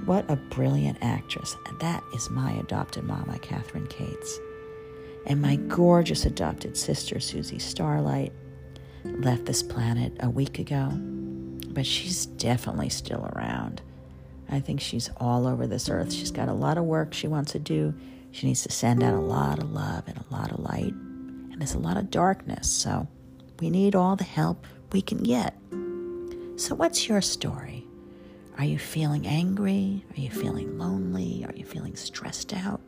What 0.07 0.25
a 0.31 0.37
brilliant 0.37 0.97
actress. 1.03 1.55
And 1.67 1.79
that 1.81 2.03
is 2.15 2.31
my 2.31 2.53
adopted 2.53 3.05
mama, 3.05 3.35
Kathryn 3.41 3.87
Kates. 3.91 4.41
And 5.27 5.43
my 5.43 5.57
gorgeous 5.57 6.25
adopted 6.25 6.79
sister, 6.79 7.21
Susie 7.21 7.59
Starlight, 7.59 8.33
left 9.05 9.45
this 9.45 9.63
planet 9.63 10.15
a 10.21 10.31
week 10.31 10.59
ago, 10.59 10.89
but 11.75 11.85
she's 11.85 12.25
definitely 12.25 12.89
still 12.89 13.31
around. 13.37 13.83
I 14.51 14.61
think 14.61 14.81
she's 14.81 15.11
all 15.17 15.47
over 15.47 15.67
this 15.67 15.89
earth. 15.89 16.13
She's 16.13 16.31
got 16.31 16.49
a 16.49 16.53
lot 16.53 16.79
of 16.79 16.85
work 16.85 17.15
she 17.15 17.27
wants 17.27 17.53
to 17.53 17.59
do. 17.59 17.95
She 18.31 18.47
needs 18.47 18.63
to 18.65 18.73
send 18.73 19.03
out 19.03 19.15
a 19.15 19.21
lot 19.21 19.59
of 19.59 19.71
love 19.71 20.05
and 20.07 20.19
a 20.19 20.35
lot 20.35 20.51
of 20.53 20.61
light. 20.61 20.93
And 20.93 21.61
there's 21.61 21.75
a 21.75 21.79
lot 21.79 21.97
of 21.97 22.11
darkness, 22.11 22.69
so 22.69 23.07
we 23.61 23.71
need 23.71 23.95
all 23.95 24.17
the 24.17 24.25
help 24.25 24.67
we 24.93 25.03
can 25.03 25.19
get. 25.19 25.55
So, 26.57 26.75
what's 26.75 27.09
your 27.09 27.21
story? 27.21 27.87
Are 28.59 28.65
you 28.65 28.79
feeling 28.79 29.27
angry? 29.27 30.05
Are 30.17 30.21
you 30.21 30.31
feeling 30.31 30.79
lonely? 30.79 31.45
Are 31.47 31.55
you 31.55 31.65
feeling 31.65 31.97
stressed 31.97 32.53
out? 32.53 32.81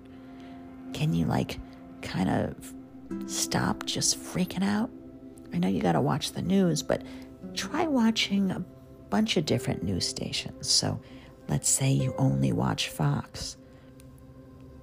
Can 0.92 1.12
you, 1.12 1.26
like, 1.26 1.58
kind 2.02 2.28
of 2.28 2.74
stop 3.26 3.84
just 3.84 4.18
freaking 4.18 4.62
out? 4.62 4.90
I 5.52 5.58
know 5.58 5.68
you 5.68 5.80
got 5.80 5.92
to 5.92 6.00
watch 6.00 6.32
the 6.32 6.42
news, 6.42 6.82
but 6.82 7.02
try 7.54 7.86
watching 7.86 8.50
a 8.50 8.64
bunch 9.10 9.36
of 9.36 9.46
different 9.46 9.82
news 9.82 10.06
stations. 10.06 10.68
So, 10.68 11.00
Let's 11.48 11.68
say 11.68 11.90
you 11.90 12.14
only 12.18 12.52
watch 12.52 12.88
Fox. 12.88 13.56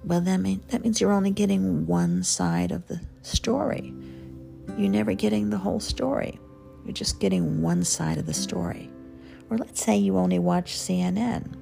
Well, 0.04 0.20
then 0.20 0.60
that 0.68 0.82
means 0.82 1.00
you're 1.00 1.12
only 1.12 1.30
getting 1.30 1.86
one 1.86 2.22
side 2.22 2.72
of 2.72 2.86
the 2.88 3.00
story. 3.22 3.94
You're 4.76 4.90
never 4.90 5.14
getting 5.14 5.50
the 5.50 5.58
whole 5.58 5.80
story. 5.80 6.38
You're 6.84 6.92
just 6.92 7.20
getting 7.20 7.62
one 7.62 7.84
side 7.84 8.18
of 8.18 8.26
the 8.26 8.34
story. 8.34 8.90
Or 9.50 9.58
let's 9.58 9.82
say 9.82 9.96
you 9.96 10.18
only 10.18 10.38
watch 10.38 10.74
CNN. 10.74 11.54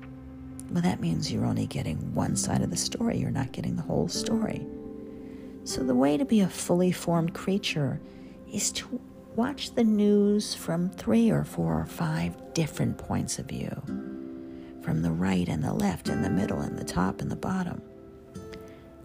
Well, 0.71 0.83
that 0.83 1.01
means 1.01 1.33
you're 1.33 1.45
only 1.45 1.67
getting 1.67 2.15
one 2.15 2.37
side 2.37 2.63
of 2.63 2.71
the 2.71 2.77
story. 2.77 3.19
You're 3.19 3.31
not 3.31 3.53
getting 3.53 3.77
the 3.77 3.83
whole 3.83 4.09
story. 4.09 4.67
So, 5.65 5.85
the 5.85 5.95
way 5.95 6.17
to 6.17 6.25
be 6.25 6.41
a 6.41 6.49
fully 6.49 6.91
formed 6.91 7.35
creature 7.35 8.01
is 8.53 8.73
to 8.73 9.01
watch 9.37 9.75
the 9.75 9.85
news 9.85 10.55
from 10.55 10.91
three 10.91 11.31
or 11.31 11.45
four 11.45 11.79
or 11.81 11.87
five 11.87 12.55
different 12.55 12.99
points 12.99 13.39
of 13.39 13.47
view 13.47 14.12
from 14.83 15.03
the 15.03 15.13
right 15.13 15.49
and 15.49 15.63
the 15.63 15.73
left 15.73 16.09
and 16.09 16.25
the 16.25 16.31
middle 16.31 16.61
and 16.61 16.79
the 16.79 16.85
top 16.85 17.21
and 17.21 17.31
the 17.31 17.37
bottom. 17.37 17.81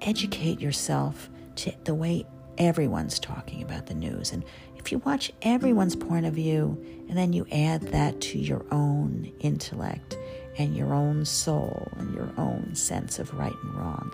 Educate 0.01 0.59
yourself 0.59 1.29
to 1.55 1.71
the 1.83 1.95
way 1.95 2.25
everyone's 2.57 3.19
talking 3.19 3.61
about 3.63 3.85
the 3.85 3.93
news. 3.93 4.31
And 4.31 4.43
if 4.77 4.91
you 4.91 4.99
watch 4.99 5.31
everyone's 5.41 5.95
point 5.95 6.25
of 6.25 6.33
view 6.33 6.83
and 7.07 7.17
then 7.17 7.33
you 7.33 7.45
add 7.51 7.81
that 7.81 8.19
to 8.21 8.39
your 8.39 8.65
own 8.71 9.31
intellect 9.39 10.17
and 10.57 10.75
your 10.75 10.93
own 10.93 11.25
soul 11.25 11.87
and 11.97 12.13
your 12.13 12.31
own 12.37 12.73
sense 12.73 13.19
of 13.19 13.33
right 13.33 13.53
and 13.63 13.75
wrong, 13.75 14.11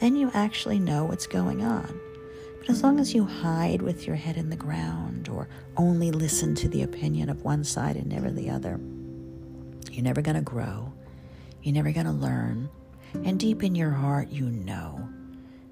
then 0.00 0.16
you 0.16 0.30
actually 0.34 0.78
know 0.78 1.04
what's 1.04 1.26
going 1.26 1.62
on. 1.62 2.00
But 2.58 2.70
as 2.70 2.82
long 2.82 3.00
as 3.00 3.14
you 3.14 3.24
hide 3.24 3.82
with 3.82 4.06
your 4.06 4.16
head 4.16 4.36
in 4.36 4.50
the 4.50 4.56
ground 4.56 5.28
or 5.28 5.48
only 5.76 6.10
listen 6.10 6.54
to 6.56 6.68
the 6.68 6.82
opinion 6.82 7.28
of 7.28 7.44
one 7.44 7.64
side 7.64 7.96
and 7.96 8.06
never 8.06 8.30
the 8.30 8.50
other, 8.50 8.80
you're 9.90 10.04
never 10.04 10.22
going 10.22 10.36
to 10.36 10.42
grow. 10.42 10.87
You're 11.68 11.74
never 11.74 11.92
going 11.92 12.06
to 12.06 12.12
learn. 12.12 12.70
And 13.24 13.38
deep 13.38 13.62
in 13.62 13.74
your 13.74 13.90
heart, 13.90 14.30
you 14.30 14.46
know 14.46 15.06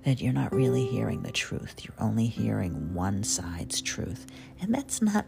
that 0.04 0.20
you're 0.20 0.34
not 0.34 0.54
really 0.54 0.84
hearing 0.84 1.22
the 1.22 1.32
truth. 1.32 1.86
You're 1.86 1.96
only 1.98 2.26
hearing 2.26 2.92
one 2.92 3.24
side's 3.24 3.80
truth. 3.80 4.26
And 4.60 4.74
that's 4.74 5.00
not 5.00 5.24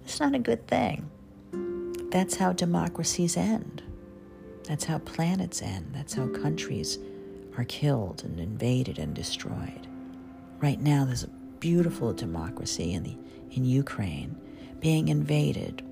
that's 0.00 0.20
not 0.20 0.36
a 0.36 0.38
good 0.38 0.68
thing. 0.68 1.10
That's 2.12 2.36
how 2.36 2.52
democracies 2.52 3.36
end. 3.36 3.82
That's 4.62 4.84
how 4.84 4.98
planets 4.98 5.60
end. 5.60 5.90
That's 5.92 6.14
how 6.14 6.28
countries 6.28 7.00
are 7.58 7.64
killed 7.64 8.22
and 8.22 8.38
invaded 8.38 9.00
and 9.00 9.14
destroyed. 9.14 9.88
Right 10.60 10.80
now 10.80 11.04
there's 11.04 11.24
a 11.24 11.30
beautiful 11.58 12.12
democracy 12.12 12.92
in 12.92 13.02
the 13.02 13.16
in 13.50 13.64
Ukraine 13.64 14.40
being 14.78 15.08
invaded. 15.08 15.82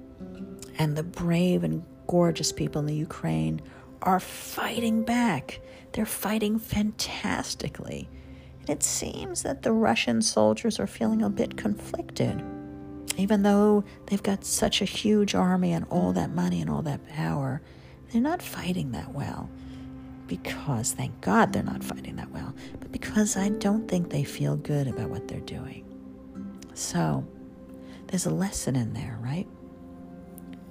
And 0.79 0.97
the 0.97 1.03
brave 1.03 1.65
and 1.65 1.83
gorgeous 2.07 2.53
people 2.53 2.79
in 2.79 2.87
the 2.87 2.95
Ukraine 2.95 3.61
are 4.03 4.21
fighting 4.21 5.03
back. 5.03 5.61
They're 5.93 6.07
fighting 6.07 6.59
fantastically. 6.59 8.09
And 8.61 8.71
it 8.71 8.83
seems 8.83 9.43
that 9.43 9.63
the 9.63 9.73
Russian 9.73 10.23
soldiers 10.23 10.79
are 10.79 10.87
feeling 10.87 11.23
a 11.23 11.31
bit 11.31 11.57
conflicted. 11.57 12.43
Even 13.17 13.43
though 13.43 13.85
they've 14.07 14.23
got 14.23 14.45
such 14.45 14.81
a 14.81 14.87
huge 14.87 15.35
army 15.35 15.73
and 15.73 15.85
all 15.91 16.13
that 16.13 16.31
money 16.31 16.61
and 16.61 16.71
all 16.71 16.83
that 16.83 17.07
power, 17.09 17.61
they're 18.11 18.21
not 18.21 18.43
fighting 18.43 18.93
that 18.93 19.13
well. 19.13 19.51
Because, 20.27 20.93
thank 20.93 21.21
God, 21.21 21.53
they're 21.53 21.63
not 21.63 21.83
fighting 21.83 22.17
that 22.17 22.31
well, 22.31 22.55
but 22.79 22.93
because 22.93 23.37
I 23.37 23.49
don't 23.49 23.89
think 23.89 24.11
they 24.11 24.23
feel 24.23 24.57
good 24.57 24.87
about 24.87 25.11
what 25.11 25.27
they're 25.27 25.41
doing. 25.41 25.85
So, 26.75 27.27
there's 28.07 28.27
a 28.27 28.31
lesson 28.31 28.77
in 28.77 28.93
there, 28.93 29.19
right? 29.21 29.49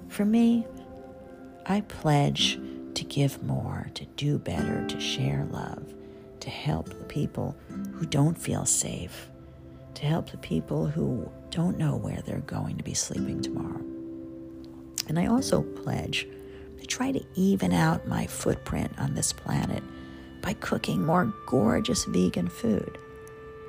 For 0.08 0.24
me, 0.24 0.66
I 1.66 1.82
pledge 1.82 2.58
to 2.94 3.04
give 3.04 3.42
more, 3.42 3.90
to 3.94 4.04
do 4.16 4.38
better, 4.38 4.86
to 4.86 5.00
share 5.00 5.46
love, 5.50 5.92
to 6.40 6.50
help 6.50 6.88
the 6.88 7.04
people 7.04 7.56
who 7.92 8.06
don't 8.06 8.36
feel 8.36 8.64
safe, 8.64 9.30
to 9.94 10.06
help 10.06 10.30
the 10.30 10.38
people 10.38 10.86
who 10.86 11.30
don't 11.50 11.78
know 11.78 11.96
where 11.96 12.22
they're 12.24 12.38
going 12.40 12.76
to 12.76 12.84
be 12.84 12.94
sleeping 12.94 13.42
tomorrow. 13.42 13.80
And 15.08 15.18
I 15.18 15.26
also 15.26 15.62
pledge 15.62 16.26
to 16.78 16.86
try 16.86 17.12
to 17.12 17.24
even 17.34 17.72
out 17.72 18.06
my 18.06 18.26
footprint 18.26 18.92
on 18.98 19.14
this 19.14 19.32
planet 19.32 19.82
by 20.40 20.54
cooking 20.54 21.04
more 21.04 21.32
gorgeous 21.46 22.04
vegan 22.04 22.48
food. 22.48 22.96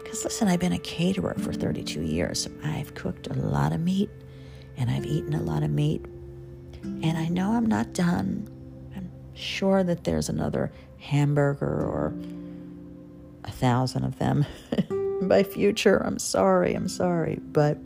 Because 0.03 0.23
listen, 0.23 0.47
I've 0.47 0.59
been 0.59 0.73
a 0.73 0.79
caterer 0.79 1.35
for 1.39 1.53
32 1.53 2.01
years. 2.01 2.47
I've 2.63 2.93
cooked 2.95 3.27
a 3.27 3.33
lot 3.33 3.73
of 3.73 3.81
meat 3.81 4.09
and 4.77 4.89
I've 4.89 5.05
eaten 5.05 5.33
a 5.33 5.41
lot 5.41 5.63
of 5.63 5.71
meat 5.71 6.05
and 6.83 7.17
I 7.17 7.27
know 7.27 7.53
I'm 7.53 7.65
not 7.65 7.93
done. 7.93 8.47
Sure 9.41 9.83
that 9.83 10.03
there's 10.03 10.29
another 10.29 10.71
hamburger 10.99 11.65
or 11.65 12.13
a 13.43 13.51
thousand 13.51 14.03
of 14.03 14.19
them 14.19 14.45
my 15.21 15.41
future. 15.41 15.97
I'm 15.97 16.19
sorry, 16.19 16.75
I'm 16.75 16.87
sorry. 16.87 17.39
But 17.41 17.79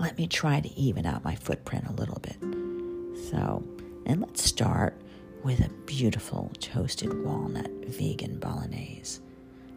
let 0.00 0.18
me 0.18 0.26
try 0.26 0.58
to 0.60 0.78
even 0.78 1.06
out 1.06 1.22
my 1.22 1.36
footprint 1.36 1.86
a 1.86 1.92
little 1.92 2.20
bit. 2.20 2.36
So, 3.30 3.62
and 4.06 4.20
let's 4.20 4.42
start 4.42 5.00
with 5.44 5.60
a 5.60 5.70
beautiful 5.86 6.50
toasted 6.58 7.24
walnut 7.24 7.70
vegan 7.86 8.40
bolognese. 8.40 9.20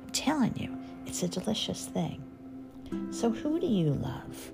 I'm 0.03 0.09
telling 0.09 0.57
you, 0.57 0.75
it's 1.05 1.21
a 1.21 1.27
delicious 1.27 1.85
thing. 1.85 2.23
So, 3.11 3.29
who 3.29 3.59
do 3.59 3.67
you 3.67 3.93
love? 3.93 4.51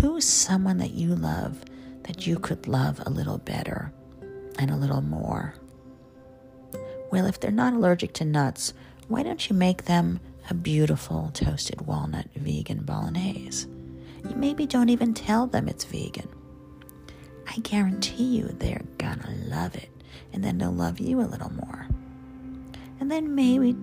Who's 0.00 0.24
someone 0.24 0.78
that 0.78 0.92
you 0.92 1.16
love 1.16 1.64
that 2.04 2.24
you 2.24 2.38
could 2.38 2.68
love 2.68 3.00
a 3.04 3.10
little 3.10 3.38
better 3.38 3.92
and 4.58 4.70
a 4.70 4.76
little 4.76 5.02
more? 5.02 5.54
Well, 7.10 7.26
if 7.26 7.40
they're 7.40 7.50
not 7.50 7.74
allergic 7.74 8.12
to 8.14 8.24
nuts, 8.24 8.74
why 9.08 9.22
don't 9.22 9.48
you 9.48 9.54
make 9.54 9.84
them 9.84 10.20
a 10.50 10.54
beautiful 10.54 11.30
toasted 11.32 11.82
walnut 11.82 12.28
vegan 12.34 12.84
bolognese? 12.84 13.68
You 14.28 14.36
maybe 14.36 14.66
don't 14.66 14.88
even 14.88 15.14
tell 15.14 15.46
them 15.46 15.68
it's 15.68 15.84
vegan. 15.84 16.28
I 17.46 17.58
guarantee 17.58 18.36
you 18.36 18.48
they're 18.48 18.84
gonna 18.98 19.34
love 19.46 19.76
it, 19.76 19.90
and 20.32 20.42
then 20.42 20.58
they'll 20.58 20.72
love 20.72 20.98
you 20.98 21.20
a 21.20 21.22
little 21.22 21.52
more. 21.52 21.86
And 23.00 23.10
then 23.10 23.34
maybe 23.34 23.76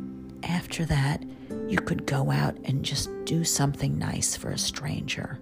after 0.44 0.86
that, 0.86 1.24
you 1.68 1.78
could 1.78 2.06
go 2.06 2.32
out 2.32 2.58
and 2.66 2.84
just 2.84 3.10
do 3.26 3.44
something 3.44 3.98
nice 3.98 4.36
for 4.36 4.50
a 4.50 4.58
stranger 4.58 5.40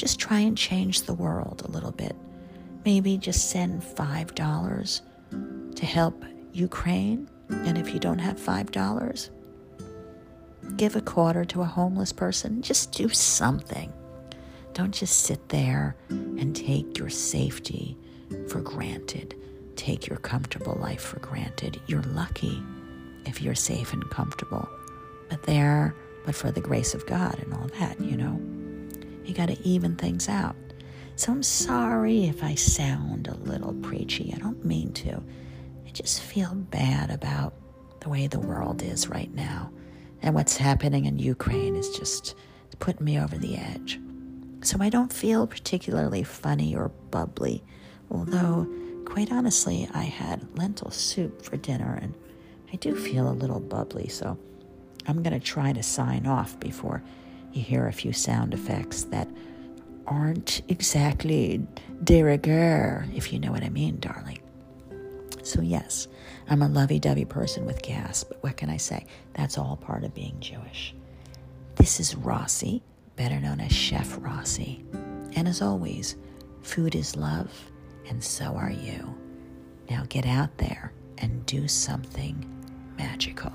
just 0.00 0.18
try 0.18 0.38
and 0.38 0.56
change 0.56 1.02
the 1.02 1.14
world 1.14 1.62
a 1.64 1.70
little 1.70 1.92
bit. 1.92 2.16
Maybe 2.84 3.18
just 3.18 3.50
send 3.50 3.82
$5 3.82 5.00
to 5.74 5.86
help 5.86 6.24
Ukraine. 6.52 7.28
And 7.48 7.76
if 7.76 7.92
you 7.92 8.00
don't 8.00 8.18
have 8.18 8.38
$5, 8.38 9.30
give 10.76 10.96
a 10.96 11.00
quarter 11.00 11.44
to 11.46 11.62
a 11.62 11.66
homeless 11.66 12.12
person. 12.12 12.62
Just 12.62 12.92
do 12.92 13.08
something. 13.08 13.92
Don't 14.72 14.94
just 14.94 15.22
sit 15.22 15.48
there 15.48 15.96
and 16.08 16.54
take 16.54 16.96
your 16.96 17.10
safety 17.10 17.98
for 18.48 18.60
granted. 18.60 19.34
Take 19.76 20.06
your 20.06 20.18
comfortable 20.18 20.74
life 20.80 21.00
for 21.02 21.18
granted. 21.20 21.80
You're 21.86 22.02
lucky 22.02 22.62
if 23.26 23.42
you're 23.42 23.54
safe 23.54 23.92
and 23.92 24.08
comfortable. 24.10 24.68
But 25.28 25.42
there, 25.42 25.94
but 26.24 26.34
for 26.34 26.50
the 26.50 26.60
grace 26.60 26.94
of 26.94 27.06
God 27.06 27.38
and 27.40 27.52
all 27.54 27.68
that, 27.78 28.00
you 28.00 28.16
know. 28.16 28.40
You 29.24 29.34
got 29.34 29.48
to 29.48 29.58
even 29.66 29.96
things 29.96 30.28
out. 30.28 30.56
So 31.20 31.32
I'm 31.32 31.42
sorry 31.42 32.24
if 32.24 32.42
I 32.42 32.54
sound 32.54 33.28
a 33.28 33.34
little 33.34 33.74
preachy. 33.74 34.32
I 34.34 34.38
don't 34.38 34.64
mean 34.64 34.90
to. 34.94 35.22
I 35.86 35.90
just 35.90 36.22
feel 36.22 36.54
bad 36.54 37.10
about 37.10 37.52
the 38.00 38.08
way 38.08 38.26
the 38.26 38.40
world 38.40 38.82
is 38.82 39.06
right 39.06 39.30
now. 39.34 39.70
And 40.22 40.34
what's 40.34 40.56
happening 40.56 41.04
in 41.04 41.18
Ukraine 41.18 41.76
is 41.76 41.90
just 41.90 42.36
putting 42.78 43.04
me 43.04 43.20
over 43.20 43.36
the 43.36 43.58
edge. 43.58 44.00
So 44.62 44.78
I 44.80 44.88
don't 44.88 45.12
feel 45.12 45.46
particularly 45.46 46.22
funny 46.22 46.74
or 46.74 46.88
bubbly, 47.10 47.62
although, 48.10 48.66
quite 49.04 49.30
honestly, 49.30 49.90
I 49.92 50.04
had 50.04 50.48
lentil 50.56 50.90
soup 50.90 51.42
for 51.42 51.58
dinner 51.58 51.98
and 52.00 52.14
I 52.72 52.76
do 52.76 52.96
feel 52.96 53.28
a 53.28 53.36
little 53.36 53.60
bubbly. 53.60 54.08
So 54.08 54.38
I'm 55.06 55.22
going 55.22 55.38
to 55.38 55.46
try 55.46 55.74
to 55.74 55.82
sign 55.82 56.26
off 56.26 56.58
before 56.58 57.02
you 57.52 57.60
hear 57.60 57.88
a 57.88 57.92
few 57.92 58.14
sound 58.14 58.54
effects 58.54 59.02
that 59.04 59.28
aren't 60.10 60.60
exactly 60.68 61.64
de 62.04 62.22
rigueur, 62.22 63.06
if 63.14 63.32
you 63.32 63.38
know 63.38 63.52
what 63.52 63.62
I 63.62 63.70
mean, 63.70 63.98
darling. 64.00 64.40
So, 65.42 65.62
yes, 65.62 66.08
I'm 66.48 66.62
a 66.62 66.68
lovey 66.68 66.98
dovey 66.98 67.24
person 67.24 67.64
with 67.64 67.80
gas, 67.80 68.24
but 68.24 68.42
what 68.42 68.56
can 68.56 68.68
I 68.68 68.76
say? 68.76 69.06
That's 69.34 69.56
all 69.56 69.76
part 69.76 70.04
of 70.04 70.14
being 70.14 70.36
Jewish. 70.40 70.94
This 71.76 72.00
is 72.00 72.16
Rossi, 72.16 72.82
better 73.16 73.40
known 73.40 73.60
as 73.60 73.72
Chef 73.72 74.18
Rossi. 74.20 74.84
And 75.34 75.48
as 75.48 75.62
always, 75.62 76.16
food 76.62 76.94
is 76.94 77.16
love, 77.16 77.52
and 78.08 78.22
so 78.22 78.56
are 78.56 78.70
you. 78.70 79.14
Now 79.88 80.04
get 80.08 80.26
out 80.26 80.58
there 80.58 80.92
and 81.18 81.46
do 81.46 81.68
something 81.68 82.44
magical. 82.98 83.52